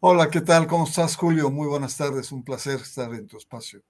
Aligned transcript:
Hola, 0.00 0.30
¿qué 0.30 0.40
tal? 0.40 0.68
¿Cómo 0.68 0.84
estás, 0.84 1.16
Julio? 1.16 1.50
Muy 1.50 1.66
buenas 1.66 1.96
tardes, 1.96 2.30
un 2.30 2.44
placer 2.44 2.76
estar 2.76 3.12
en 3.14 3.26
tu 3.26 3.36
espacio. 3.36 3.82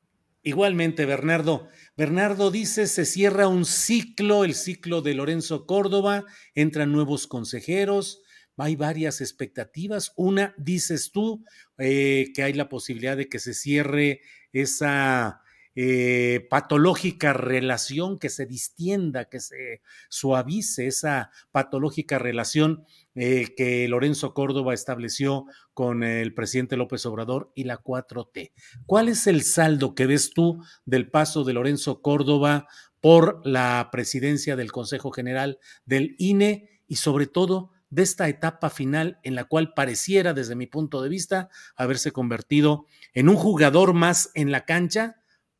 Igualmente, 0.43 1.05
Bernardo. 1.05 1.69
Bernardo 1.99 2.51
dice, 2.51 2.87
se 2.87 3.05
cierra 3.05 3.47
un 3.47 3.67
ciclo, 3.67 4.45
el 4.45 4.55
ciclo 4.55 5.03
de 5.03 5.13
Lorenzo 5.13 5.67
Córdoba, 5.67 6.25
entran 6.55 6.93
nuevos 6.93 7.27
consejeros, 7.27 8.23
hay 8.57 8.75
varias 8.75 9.21
expectativas. 9.21 10.15
Una, 10.17 10.55
dices 10.57 11.13
tú, 11.13 11.45
eh, 11.77 12.33
que 12.35 12.43
hay 12.43 12.55
la 12.55 12.71
posibilidad 12.71 13.19
de 13.19 13.29
que 13.29 13.39
se 13.39 13.53
cierre 13.53 14.23
esa 14.55 15.43
eh, 15.81 16.45
patológica 16.51 17.33
relación, 17.33 18.19
que 18.19 18.31
se 18.31 18.47
distienda, 18.47 19.27
que 19.27 19.39
se 19.39 19.81
suavice 20.09 20.89
esa 20.89 21.31
patológica 21.53 22.19
relación 22.19 22.85
eh, 23.15 23.55
que 23.57 23.87
Lorenzo 23.87 24.35
Córdoba 24.35 24.75
estableció 24.75 25.45
con 25.75 26.03
el 26.03 26.35
presidente 26.35 26.77
López 26.77 27.07
Obrador 27.07 27.53
y 27.55 27.63
la 27.63 27.81
4T. 27.81 28.51
¿Cuál 28.87 29.09
es 29.09 29.29
el 29.29 29.45
saldo 29.45 29.95
que 29.95 30.09
ves 30.09 30.33
tú 30.35 30.61
del 30.85 31.13
paso 31.13 31.45
de 31.45 31.53
Lorenzo 31.53 32.03
Córdoba 32.03 32.67
por 33.01 33.41
la 33.47 33.91
presidencia 33.93 34.57
del 34.57 34.73
Consejo 34.73 35.13
General 35.13 35.61
del 35.85 36.17
INE 36.19 36.83
y 36.89 36.97
sobre 36.97 37.29
todo 37.29 37.71
de 37.89 38.03
esta 38.03 38.29
etapa 38.29 38.69
final 38.69 39.21
en 39.23 39.37
la 39.37 39.45
cual 39.45 39.75
pareciera, 39.75 40.35
desde 40.35 40.57
mi 40.57 40.67
punto 40.67 41.03
de 41.03 41.09
vista, 41.09 41.51
haberse 41.77 42.11
convertido 42.11 42.87
en 43.15 43.29
un 43.29 43.37
jugador 43.37 43.95
más 43.95 44.33
en 44.35 44.51
la 44.51 44.65
cancha 44.65 45.19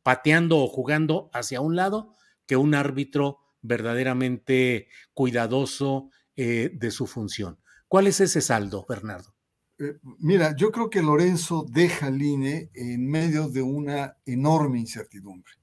pateando 0.09 0.57
o 0.57 0.67
jugando 0.67 1.29
hacia 1.33 1.61
un 1.61 1.75
lado 1.75 2.15
que 2.47 2.57
un 2.57 2.73
árbitro 2.73 3.37
verdaderamente 3.61 4.87
cuidadoso 5.13 6.09
eh, 6.35 6.71
de 6.73 6.89
su 6.89 7.05
función. 7.05 7.59
¿Cuál 7.87 8.07
es 8.07 8.19
ese 8.19 8.41
saldo, 8.41 8.87
Bernardo? 8.89 9.35
Eh, 9.77 9.99
mira, 10.17 10.55
yo 10.55 10.71
creo 10.71 10.89
que 10.89 11.03
Lorenzo 11.03 11.63
deja 11.69 12.07
al 12.07 12.19
INE 12.19 12.71
en 12.73 13.07
medio 13.07 13.49
de 13.49 13.61
una 13.61 14.17
enorme 14.25 14.79
incertidumbre. 14.79 15.53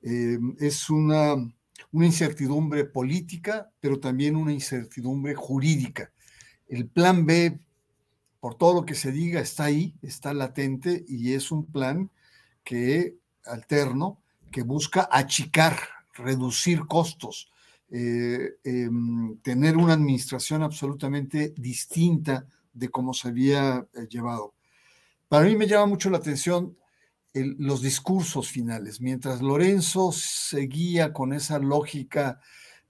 Eh, 0.00 0.38
es 0.60 0.88
una, 0.88 1.34
una 1.92 2.06
incertidumbre 2.06 2.86
política, 2.86 3.70
pero 3.80 4.00
también 4.00 4.34
una 4.34 4.54
incertidumbre 4.54 5.34
jurídica. 5.34 6.10
El 6.68 6.88
plan 6.88 7.26
B, 7.26 7.60
por 8.40 8.54
todo 8.54 8.80
lo 8.80 8.86
que 8.86 8.94
se 8.94 9.12
diga, 9.12 9.42
está 9.42 9.64
ahí, 9.64 9.94
está 10.00 10.32
latente 10.32 11.04
y 11.06 11.34
es 11.34 11.52
un 11.52 11.70
plan 11.70 12.10
que 12.64 13.18
alterno 13.44 14.20
que 14.50 14.62
busca 14.62 15.08
achicar, 15.10 15.78
reducir 16.14 16.86
costos, 16.86 17.50
eh, 17.90 18.56
em, 18.64 19.38
tener 19.38 19.76
una 19.76 19.94
administración 19.94 20.62
absolutamente 20.62 21.54
distinta 21.56 22.46
de 22.72 22.88
cómo 22.88 23.14
se 23.14 23.28
había 23.28 23.86
eh, 23.94 24.06
llevado. 24.08 24.54
Para 25.28 25.46
mí 25.46 25.56
me 25.56 25.66
llama 25.66 25.86
mucho 25.86 26.10
la 26.10 26.18
atención 26.18 26.76
los 27.34 27.82
discursos 27.82 28.48
finales. 28.48 29.00
Mientras 29.00 29.42
Lorenzo 29.42 30.10
seguía 30.12 31.12
con 31.12 31.32
esa 31.32 31.58
lógica 31.58 32.40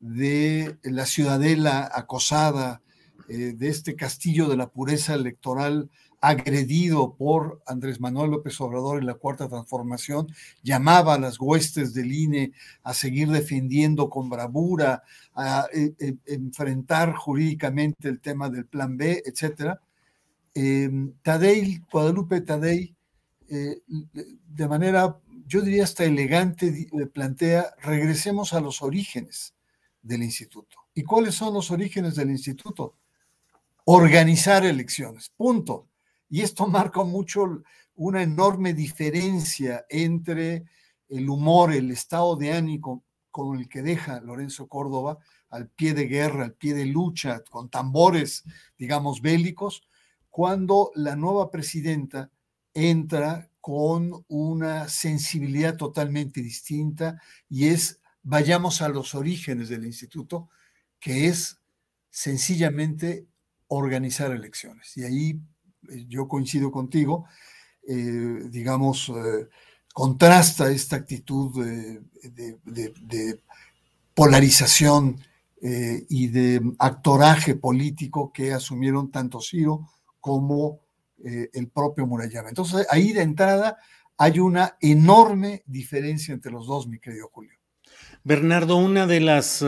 de 0.01 0.79
la 0.85 1.05
ciudadela 1.05 1.91
acosada, 1.93 2.81
eh, 3.29 3.53
de 3.55 3.69
este 3.69 3.95
castillo 3.95 4.49
de 4.49 4.57
la 4.57 4.71
pureza 4.71 5.13
electoral 5.13 5.91
agredido 6.21 7.15
por 7.15 7.63
Andrés 7.67 8.01
Manuel 8.01 8.33
López 8.33 8.61
Obrador 8.61 8.99
en 8.99 9.07
la 9.07 9.15
Cuarta 9.15 9.49
Transformación, 9.49 10.27
llamaba 10.63 11.15
a 11.15 11.19
las 11.19 11.39
huestes 11.41 11.95
del 11.95 12.13
INE 12.13 12.53
a 12.83 12.93
seguir 12.95 13.29
defendiendo 13.29 14.11
con 14.11 14.29
bravura, 14.29 15.03
a, 15.35 15.67
eh, 15.73 15.95
eh, 16.01 16.17
enfrentar 16.27 17.15
jurídicamente 17.15 18.09
el 18.09 18.21
tema 18.21 18.51
del 18.51 18.67
Plan 18.67 18.97
B, 18.97 19.23
etc. 19.25 19.79
Em, 20.55 21.13
Tadei, 21.23 21.81
Guadalupe 21.91 22.41
Tadei, 22.41 22.95
eh, 23.49 23.81
de 23.87 24.69
manera, 24.69 25.17
yo 25.47 25.63
diría 25.63 25.85
hasta 25.85 26.05
elegante, 26.05 26.89
plantea, 27.13 27.75
regresemos 27.83 28.53
a 28.53 28.61
los 28.61 28.83
orígenes 28.83 29.55
del 30.03 30.23
instituto. 30.23 30.77
¿Y 30.95 31.05
cuáles 31.05 31.37
son 31.37 31.55
los 31.55 31.71
orígenes 31.71 32.17
del 32.17 32.31
instituto? 32.31 32.97
Organizar 33.85 34.67
elecciones, 34.67 35.31
punto 35.37 35.88
y 36.29 36.43
esto 36.43 36.67
marca 36.67 37.03
mucho 37.05 37.63
una 37.95 38.23
enorme 38.23 38.75
diferencia 38.75 39.85
entre 39.89 40.65
el 41.09 41.29
humor, 41.29 41.73
el 41.73 41.91
estado 41.91 42.37
de 42.37 42.53
ánimo 42.53 43.05
con 43.31 43.59
el 43.59 43.69
que 43.69 43.83
deja 43.83 44.21
Lorenzo 44.21 44.69
Córdoba 44.69 45.19
al 45.51 45.69
pie 45.69 45.95
de 45.95 46.07
guerra, 46.07 46.45
al 46.45 46.55
pie 46.55 46.75
de 46.75 46.87
lucha, 46.87 47.43
con 47.51 47.69
tambores, 47.71 48.45
digamos, 48.77 49.23
bélicos, 49.23 49.83
cuando 50.29 50.91
la 50.95 51.17
nueva 51.17 51.51
presidenta 51.51 52.31
entra 52.75 53.51
con 53.61 54.25
una 54.29 54.89
sensibilidad 54.89 55.77
totalmente 55.77 56.41
distinta 56.41 57.21
y 57.49 57.69
es, 57.69 58.01
vayamos 58.23 58.83
a 58.83 58.89
los 58.89 59.15
orígenes 59.15 59.69
del 59.69 59.85
instituto, 59.85 60.49
que 61.01 61.27
es 61.27 61.59
sencillamente 62.11 63.27
organizar 63.69 64.31
elecciones. 64.33 64.97
Y 64.97 65.05
ahí 65.05 65.41
yo 66.09 66.29
coincido 66.29 66.71
contigo, 66.71 67.27
eh, 67.87 68.43
digamos, 68.51 69.09
eh, 69.09 69.49
contrasta 69.93 70.71
esta 70.71 70.97
actitud 70.97 71.65
de, 71.65 73.41
polarización 74.15 75.21
y 75.61 76.29
de 76.29 76.61
actoraje 76.79 77.55
político 77.55 78.33
que 78.33 78.53
asumieron 78.53 79.11
tanto 79.11 79.41
Ciro 79.41 79.89
como 80.21 80.81
el 81.19 81.69
propio 81.69 82.07
Murayama. 82.07 82.49
Entonces, 82.49 82.87
ahí 82.91 83.13
de 83.13 83.23
entrada 83.23 83.77
hay 84.17 84.41
una 84.41 84.77
enorme 84.81 85.63
diferencia 85.67 86.35
entre 86.35 86.53
los 86.53 86.67
dos, 86.67 86.87
mi 86.89 86.99
querido 86.99 87.29
Julio. 87.33 87.59
Bernardo, 88.25 88.77
una 88.77 89.07
de 89.07 89.21
las 89.21 89.65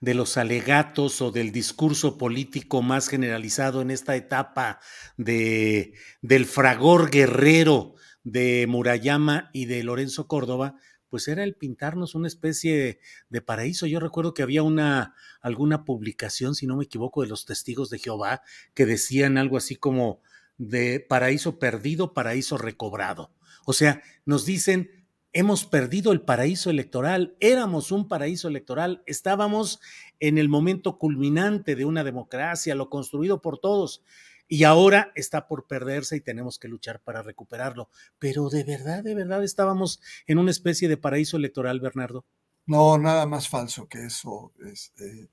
de 0.00 0.14
los 0.14 0.36
alegatos 0.36 1.20
o 1.20 1.30
del 1.30 1.52
discurso 1.52 2.18
político 2.18 2.82
más 2.82 3.08
generalizado 3.08 3.82
en 3.82 3.90
esta 3.90 4.16
etapa 4.16 4.80
de, 5.16 5.94
del 6.22 6.46
fragor 6.46 7.10
guerrero 7.10 7.94
de 8.22 8.66
Murayama 8.68 9.50
y 9.52 9.66
de 9.66 9.82
Lorenzo 9.82 10.28
Córdoba, 10.28 10.76
pues 11.08 11.26
era 11.28 11.42
el 11.42 11.54
pintarnos 11.54 12.14
una 12.14 12.28
especie 12.28 13.00
de, 13.28 13.40
paraíso. 13.40 13.86
Yo 13.86 14.00
recuerdo 14.00 14.34
que 14.34 14.42
había 14.42 14.62
una 14.62 15.14
alguna 15.40 15.84
publicación, 15.84 16.54
si 16.54 16.66
no 16.66 16.76
me 16.76 16.84
equivoco, 16.84 17.22
de 17.22 17.28
los 17.28 17.46
testigos 17.46 17.90
de 17.90 17.98
Jehová 17.98 18.42
que 18.74 18.86
decían 18.86 19.38
algo 19.38 19.56
así 19.56 19.76
como 19.76 20.20
de 20.58 21.00
paraíso 21.00 21.58
perdido, 21.58 22.12
paraíso 22.12 22.58
recobrado. 22.58 23.32
O 23.64 23.72
sea, 23.72 24.02
nos 24.24 24.44
dicen 24.44 24.97
hemos 25.32 25.66
perdido 25.66 26.12
el 26.12 26.22
paraíso 26.22 26.70
electoral, 26.70 27.36
éramos 27.40 27.92
un 27.92 28.08
paraíso 28.08 28.48
electoral, 28.48 29.02
estábamos 29.06 29.80
en 30.20 30.38
el 30.38 30.48
momento 30.48 30.98
culminante 30.98 31.76
de 31.76 31.84
una 31.84 32.04
democracia, 32.04 32.74
lo 32.74 32.90
construido 32.90 33.42
por 33.42 33.58
todos. 33.58 34.02
y 34.50 34.64
ahora 34.64 35.12
está 35.14 35.46
por 35.46 35.66
perderse 35.66 36.16
y 36.16 36.22
tenemos 36.22 36.58
que 36.58 36.68
luchar 36.68 37.02
para 37.02 37.22
recuperarlo. 37.22 37.90
Pero 38.18 38.48
de 38.48 38.64
verdad, 38.64 39.04
de 39.04 39.14
verdad 39.14 39.44
estábamos 39.44 40.00
en 40.26 40.38
una 40.38 40.50
especie 40.50 40.88
de 40.88 40.96
paraíso 40.96 41.36
electoral, 41.36 41.80
Bernardo. 41.80 42.24
No, 42.64 42.96
nada 42.96 43.26
más 43.26 43.46
falso 43.48 43.88
que 43.88 44.06
eso. 44.06 44.52
Este, 44.64 45.28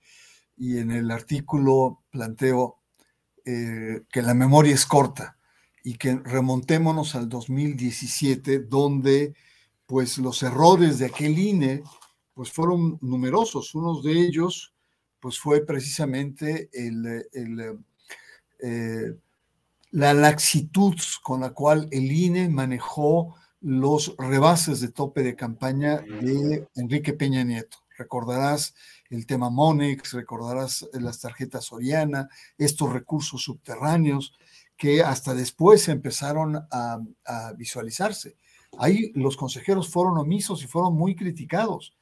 y 0.58 0.80
en 0.80 0.92
el 0.92 1.12
artículo 1.12 2.04
planteo 2.10 2.82
eh, 3.46 4.02
que 4.12 4.22
la 4.22 4.34
memoria 4.34 4.74
es 4.74 4.86
corta 4.86 5.38
y 5.84 5.96
que 5.96 6.16
remontémonos 6.16 7.14
al 7.16 7.30
2017, 7.30 8.60
donde 8.60 9.36
pues 9.86 10.18
los 10.18 10.42
errores 10.44 11.00
de 11.00 11.08
aquel 11.08 11.38
INE 11.38 11.84
pues 12.34 12.52
fueron 12.52 12.98
numerosos. 13.02 13.74
Uno 13.76 14.02
de 14.02 14.12
ellos 14.12 14.74
pues 15.20 15.40
fue 15.40 15.66
precisamente 15.66 16.70
el, 16.74 17.28
eh, 18.62 19.16
la 19.92 20.14
laxitud 20.14 20.96
con 21.24 21.42
la 21.42 21.52
cual 21.52 21.88
el 21.92 22.12
INE 22.12 22.50
manejó 22.50 23.36
los 23.62 24.16
rebases 24.18 24.82
de 24.82 24.90
tope 24.90 25.24
de 25.24 25.36
campaña 25.36 26.02
de 26.02 26.68
Enrique 26.76 27.14
Peña 27.14 27.44
Nieto. 27.44 27.78
Recordarás 27.98 28.76
el 29.10 29.26
tema 29.26 29.50
Monex, 29.50 30.14
recordarás 30.14 30.88
las 30.94 31.22
tarjetas 31.22 31.66
Soriana, 31.66 32.30
estos 32.58 32.92
recursos 32.92 33.42
subterráneos 33.42 34.34
que 34.78 35.02
hasta 35.02 35.34
después 35.34 35.88
empezaron 35.88 36.58
a, 36.58 37.00
a 37.26 37.54
visualizarse. 37.54 38.36
Ahí 38.80 39.12
los 39.16 39.38
consejeros 39.38 39.90
fueron 39.90 40.18
omisos 40.18 40.64
y 40.64 40.68
fueron 40.68 40.96
muy 40.96 41.16
criticados 41.16 41.96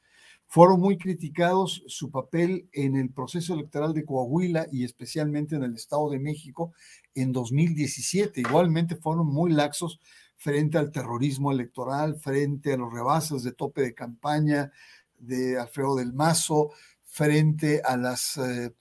fueron 0.46 0.80
muy 0.80 0.98
criticados 0.98 1.82
su 1.88 2.10
papel 2.10 2.68
en 2.72 2.96
el 2.96 3.10
proceso 3.10 3.54
electoral 3.54 3.92
de 3.92 4.04
Coahuila 4.04 4.68
y 4.70 4.84
especialmente 4.84 5.56
en 5.56 5.64
el 5.64 5.74
Estado 5.74 6.10
de 6.10 6.20
México 6.20 6.72
en 7.14 7.32
2017. 7.32 8.40
Igualmente 8.40 8.96
fueron 8.96 9.26
muy 9.26 9.52
laxos 9.52 10.00
frente 10.36 10.78
al 10.78 10.92
terrorismo 10.92 11.50
electoral, 11.50 12.20
frente 12.20 12.72
a 12.72 12.76
los 12.76 12.92
rebases 12.92 13.42
de 13.42 13.52
tope 13.52 13.82
de 13.82 13.94
campaña 13.94 14.70
de 15.18 15.58
Alfredo 15.58 15.96
del 15.96 16.12
Mazo, 16.12 16.70
frente 17.02 17.80
a 17.84 17.96
las, 17.96 18.36
eh, 18.36 18.72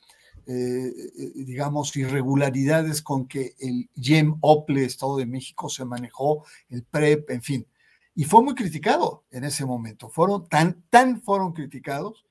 eh, 0.46 0.92
digamos, 1.36 1.96
irregularidades 1.96 3.02
con 3.02 3.28
que 3.28 3.56
el 3.60 3.90
GEM 3.96 4.38
OPLE 4.42 4.86
Estado 4.86 5.18
de 5.18 5.26
México 5.26 5.70
se 5.70 5.86
manejó, 5.86 6.46
el 6.70 6.84
PREP, 6.84 7.32
en 7.32 7.42
fin 7.42 7.68
y 8.16 8.26
fue 8.26 8.44
muy 8.44 8.56
criticado 8.56 9.26
en 9.32 9.44
ese 9.44 9.66
momento. 9.66 10.10
Fueron 10.10 10.48
tan, 10.48 10.84
tan 10.90 11.22
fueron 11.22 11.54
criticados 11.54 12.26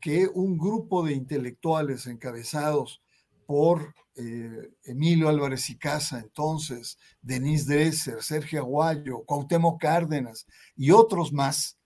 que 0.00 0.26
un 0.26 0.58
grupo 0.58 1.04
de 1.04 1.12
intelectuales 1.12 2.06
encabezados 2.06 3.02
por 3.46 3.94
eh, 4.16 4.72
Emilio 4.84 5.28
Álvarez 5.28 5.70
y 5.70 5.78
Casa, 5.78 6.18
entonces, 6.18 6.98
Denise 7.20 7.72
Dresser, 7.72 8.22
Sergio 8.22 8.60
Aguayo, 8.60 9.24
Cuauhtémoc 9.24 9.80
Cárdenas 9.80 10.46
y 10.76 10.90
otros 10.90 11.32
más, 11.32 11.78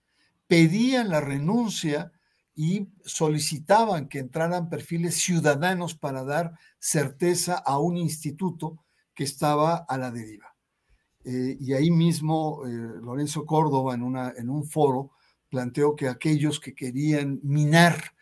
pedían 0.47 1.09
la 1.09 1.21
renuncia 1.21 2.11
y 2.55 2.87
solicitaban 3.05 4.09
que 4.09 4.19
entraran 4.19 4.69
perfiles 4.69 5.15
ciudadanos 5.15 5.95
para 5.95 6.23
dar 6.23 6.57
certeza 6.79 7.55
a 7.55 7.77
un 7.77 7.97
instituto 7.97 8.83
que 9.13 9.23
estaba 9.23 9.75
a 9.75 9.97
la 9.97 10.09
deriva. 10.09 10.56
Eh, 11.29 11.57
y 11.59 11.73
ahí 11.73 11.91
mismo 11.91 12.61
eh, 12.65 12.69
Lorenzo 13.03 13.45
Córdoba 13.45 13.93
en, 13.93 14.01
una, 14.01 14.33
en 14.37 14.49
un 14.49 14.63
foro 14.63 15.11
planteó 15.49 15.93
que 15.93 16.07
aquellos 16.07 16.61
que 16.61 16.73
querían 16.73 17.41
minar 17.43 18.13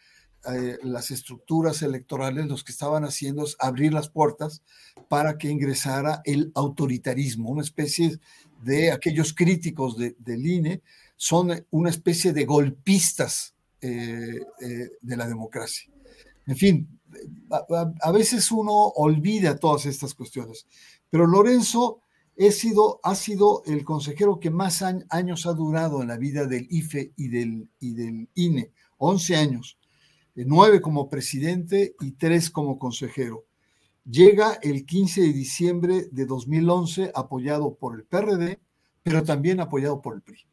eh, 0.51 0.79
las 0.81 1.11
estructuras 1.11 1.83
electorales, 1.83 2.47
los 2.47 2.63
que 2.63 2.71
estaban 2.71 3.03
haciendo 3.03 3.43
es 3.43 3.57
abrir 3.59 3.93
las 3.93 4.09
puertas 4.09 4.63
para 5.07 5.37
que 5.37 5.51
ingresara 5.51 6.23
el 6.25 6.51
autoritarismo, 6.55 7.51
una 7.51 7.61
especie 7.61 8.19
de 8.63 8.91
aquellos 8.91 9.35
críticos 9.35 9.97
de, 9.97 10.15
del 10.17 10.43
INE, 10.43 10.81
son 11.15 11.63
una 11.69 11.91
especie 11.91 12.33
de 12.33 12.45
golpistas 12.45 13.53
de 13.81 15.15
la 15.15 15.27
democracia. 15.27 15.91
En 16.47 16.55
fin, 16.55 16.99
a, 17.51 17.93
a, 18.01 18.11
veces 18.11 18.51
uno 18.51 18.73
olvida 18.73 19.59
todas 19.59 19.85
estas 19.85 20.15
cuestiones, 20.15 20.65
pero 21.11 21.27
Lorenzo 21.27 22.01
sido, 22.51 22.99
ha 23.03 23.15
sido 23.15 23.63
el 23.65 23.83
consejero 23.83 24.39
que 24.39 24.49
más 24.49 24.81
años 24.81 25.45
ha 25.45 25.53
durado 25.53 26.01
en 26.01 26.09
la 26.09 26.17
vida 26.17 26.45
del 26.45 26.67
IFE 26.69 27.13
y 27.15 27.29
del, 27.29 27.69
y 27.79 27.93
del 27.93 28.29
INE, 28.35 28.71
11 28.97 29.35
años, 29.35 29.77
nueve 30.35 30.81
como 30.81 31.09
presidente 31.09 31.95
y 32.01 32.11
tres 32.11 32.49
como 32.49 32.77
consejero. 32.77 33.45
Llega 34.03 34.59
el 34.61 34.85
15 34.85 35.21
de 35.21 35.33
diciembre 35.33 36.07
de 36.11 36.25
2011 36.25 37.11
apoyado 37.15 37.75
por 37.75 37.95
el 37.95 38.03
PRD, 38.05 38.59
pero 39.01 39.23
también 39.23 39.59
apoyado 39.59 40.01
por 40.01 40.15
el 40.15 40.21
PRI. 40.21 40.45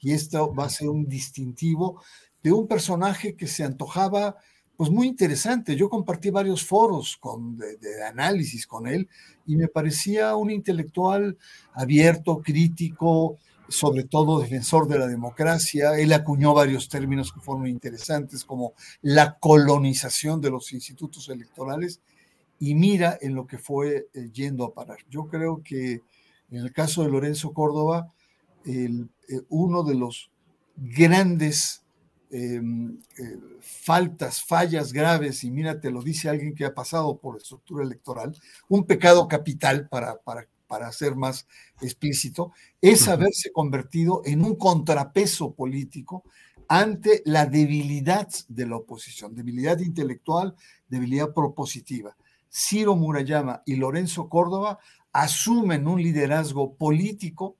Y 0.00 0.12
esto 0.12 0.52
va 0.54 0.64
a 0.64 0.70
ser 0.70 0.88
un 0.88 1.06
distintivo 1.06 2.02
de 2.42 2.52
un 2.52 2.66
personaje 2.66 3.36
que 3.36 3.46
se 3.46 3.64
antojaba 3.64 4.36
pues 4.80 4.88
muy 4.88 5.08
interesante. 5.08 5.76
Yo 5.76 5.90
compartí 5.90 6.30
varios 6.30 6.64
foros 6.64 7.18
con, 7.18 7.58
de, 7.58 8.02
análisis 8.02 8.66
con 8.66 8.86
él 8.86 9.10
y 9.44 9.56
me 9.56 9.68
parecía 9.68 10.34
un 10.36 10.50
intelectual 10.50 11.36
abierto, 11.74 12.40
crítico, 12.40 13.36
sobre 13.68 14.04
todo 14.04 14.40
defensor 14.40 14.88
de 14.88 14.98
la 14.98 15.06
democracia. 15.06 15.98
Él 15.98 16.14
acuñó 16.14 16.54
varios 16.54 16.88
términos 16.88 17.30
que 17.30 17.40
fueron 17.40 17.66
interesantes, 17.66 18.42
como 18.42 18.72
la 19.02 19.36
colonización 19.38 20.40
de 20.40 20.48
los 20.48 20.72
institutos 20.72 21.28
electorales, 21.28 22.00
y 22.58 22.74
mira 22.74 23.18
en 23.20 23.34
lo 23.34 23.46
que 23.46 23.58
fue 23.58 24.08
eh, 24.14 24.30
yendo 24.32 24.64
a 24.64 24.72
parar. 24.72 25.00
Yo 25.10 25.26
creo 25.26 25.60
que 25.62 26.00
en 26.50 26.56
el 26.56 26.72
caso 26.72 27.02
de 27.02 27.10
Lorenzo 27.10 27.52
Córdoba, 27.52 28.14
el, 28.64 29.10
eh, 29.28 29.42
uno 29.50 29.82
de 29.82 29.96
los 29.96 30.30
grandes 30.74 31.82
Em, 32.32 32.96
eh, 33.18 33.38
faltas, 33.60 34.40
fallas 34.40 34.92
graves, 34.92 35.42
y 35.42 35.50
mira, 35.50 35.80
te 35.80 35.90
lo 35.90 36.00
dice 36.00 36.28
alguien 36.28 36.54
que 36.54 36.64
ha 36.64 36.72
pasado 36.72 37.18
por 37.18 37.34
la 37.34 37.38
estructura 37.38 37.84
electoral, 37.84 38.36
un 38.68 38.84
pecado 38.84 39.26
capital 39.26 39.88
para, 39.88 40.16
para, 40.22 40.46
para 40.68 40.92
ser 40.92 41.16
más 41.16 41.48
explícito, 41.80 42.52
es 42.80 43.08
haberse 43.08 43.50
convertido 43.50 44.22
en 44.24 44.44
un 44.44 44.54
contrapeso 44.54 45.54
político 45.54 46.22
ante 46.68 47.20
la 47.24 47.46
debilidad 47.46 48.28
de 48.46 48.66
la 48.66 48.76
oposición, 48.76 49.34
debilidad 49.34 49.80
intelectual, 49.80 50.54
debilidad 50.88 51.34
propositiva. 51.34 52.16
Ciro 52.48 52.94
Murayama 52.94 53.64
y 53.66 53.74
Lorenzo 53.74 54.28
Córdoba 54.28 54.78
asumen 55.12 55.88
un 55.88 56.00
liderazgo 56.00 56.76
político 56.76 57.56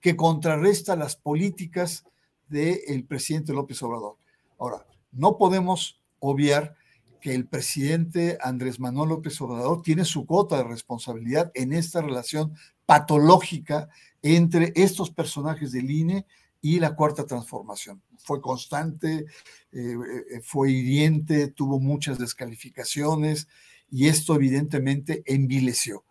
que 0.00 0.16
contrarresta 0.16 0.96
las 0.96 1.14
políticas 1.14 2.04
del 2.48 3.04
presidente 3.04 3.52
López 3.52 3.82
Obrador. 3.82 4.16
Ahora, 4.58 4.86
no 5.12 5.36
podemos 5.38 6.00
obviar 6.18 6.76
que 7.20 7.34
el 7.34 7.46
presidente 7.46 8.36
Andrés 8.42 8.78
Manuel 8.78 9.08
López 9.08 9.40
Obrador 9.40 9.82
tiene 9.82 10.04
su 10.04 10.26
cuota 10.26 10.58
de 10.58 10.64
responsabilidad 10.64 11.50
en 11.54 11.72
esta 11.72 12.02
relación 12.02 12.54
patológica 12.84 13.88
entre 14.20 14.72
estos 14.76 15.10
personajes 15.10 15.72
del 15.72 15.90
INE 15.90 16.26
y 16.60 16.80
la 16.80 16.94
cuarta 16.94 17.26
transformación. 17.26 18.02
Fue 18.18 18.40
constante, 18.40 19.26
eh, 19.72 19.96
fue 20.42 20.70
hiriente, 20.70 21.48
tuvo 21.48 21.78
muchas 21.78 22.18
descalificaciones 22.18 23.48
y 23.90 24.08
esto 24.08 24.34
evidentemente 24.34 25.22
envileció. 25.26 26.04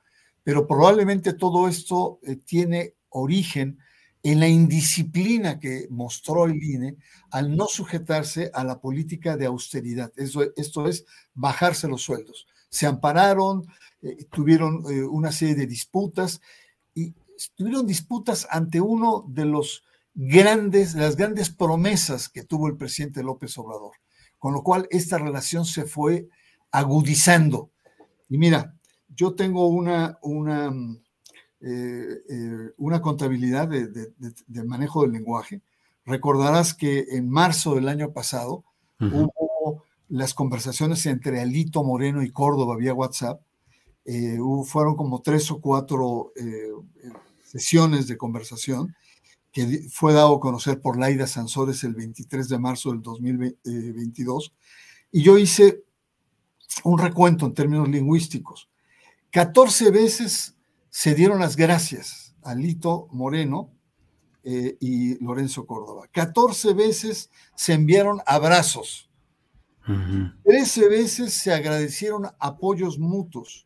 Pero 0.43 0.67
probablemente 0.67 1.33
todo 1.33 1.67
esto 1.67 2.19
eh, 2.23 2.35
tiene 2.35 2.93
origen 3.09 3.79
en 4.23 4.39
la 4.39 4.47
indisciplina 4.47 5.59
que 5.59 5.87
mostró 5.89 6.45
el 6.45 6.63
INE 6.63 6.95
al 7.29 7.55
no 7.55 7.67
sujetarse 7.67 8.49
a 8.53 8.63
la 8.63 8.79
política 8.79 9.35
de 9.35 9.45
austeridad. 9.45 10.13
esto 10.15 10.87
es 10.87 11.05
bajarse 11.33 11.89
los 11.89 12.01
sueldos. 12.01 12.47
Se 12.69 12.87
ampararon, 12.87 13.67
eh, 14.01 14.25
tuvieron 14.31 14.85
eh, 14.89 15.03
una 15.03 15.31
serie 15.33 15.55
de 15.55 15.67
disputas 15.67 16.41
y 16.95 17.13
tuvieron 17.55 17.85
disputas 17.85 18.47
ante 18.49 18.79
uno 18.79 19.25
de 19.27 19.45
los 19.45 19.83
grandes, 20.15 20.95
las 20.95 21.17
grandes 21.17 21.49
promesas 21.49 22.29
que 22.29 22.43
tuvo 22.43 22.67
el 22.67 22.77
presidente 22.77 23.23
López 23.23 23.57
Obrador. 23.57 23.91
Con 24.39 24.53
lo 24.53 24.63
cual 24.63 24.87
esta 24.89 25.17
relación 25.17 25.65
se 25.65 25.83
fue 25.83 26.29
agudizando. 26.71 27.71
Y 28.29 28.37
mira, 28.37 28.73
yo 29.09 29.35
tengo 29.35 29.67
una, 29.67 30.17
una 30.21 30.73
eh, 31.65 32.21
eh, 32.29 32.73
una 32.75 33.01
contabilidad 33.01 33.69
de, 33.69 34.63
manejo 34.65 35.03
del 35.03 35.13
lenguaje. 35.13 35.61
Recordarás 36.05 36.73
que 36.73 37.05
en 37.11 37.29
marzo 37.29 37.75
del 37.75 37.87
año 37.87 38.11
pasado 38.11 38.65
hubo 38.99 39.85
las 40.09 40.33
conversaciones 40.33 41.05
entre 41.05 41.39
Alito 41.39 41.83
Moreno 41.83 42.21
y 42.21 42.31
Córdoba 42.31 42.75
vía 42.75 42.93
WhatsApp. 42.93 43.41
Eh, 44.03 44.37
fueron 44.65 44.97
como 44.97 45.21
tres 45.21 45.49
o 45.51 45.61
cuatro 45.61 46.33
sesiones 47.45 48.07
de 48.07 48.17
conversación 48.17 48.93
que 49.53 49.87
fue 49.89 50.11
dado 50.11 50.35
a 50.35 50.39
conocer 50.41 50.81
por 50.81 50.99
Laida 50.99 51.27
Sansores 51.27 51.83
el 51.85 51.93
23 51.93 52.49
de 52.49 52.59
marzo 52.59 52.91
del 52.91 53.01
2022. 53.01 54.53
Y 55.13 55.21
yo 55.21 55.37
hice 55.37 55.83
un 56.83 56.97
recuento 56.97 57.45
en 57.45 57.53
términos 57.53 57.87
lingüísticos 57.87 58.67
14 59.33 59.91
veces 59.91 60.55
se 60.95 61.15
dieron 61.15 61.39
las 61.39 61.55
gracias 61.55 62.35
a 62.43 62.53
Lito 62.53 63.07
Moreno 63.09 63.71
eh, 64.43 64.77
y 64.79 65.17
Lorenzo 65.23 65.65
Córdoba. 65.65 66.07
14 66.11 66.75
veces 66.75 67.31
se 67.55 67.73
enviaron 67.73 68.21
abrazos. 68.27 69.09
13 70.43 70.89
veces 70.89 71.33
se 71.33 71.51
agradecieron 71.51 72.27
apoyos 72.37 72.99
mutuos. 72.99 73.65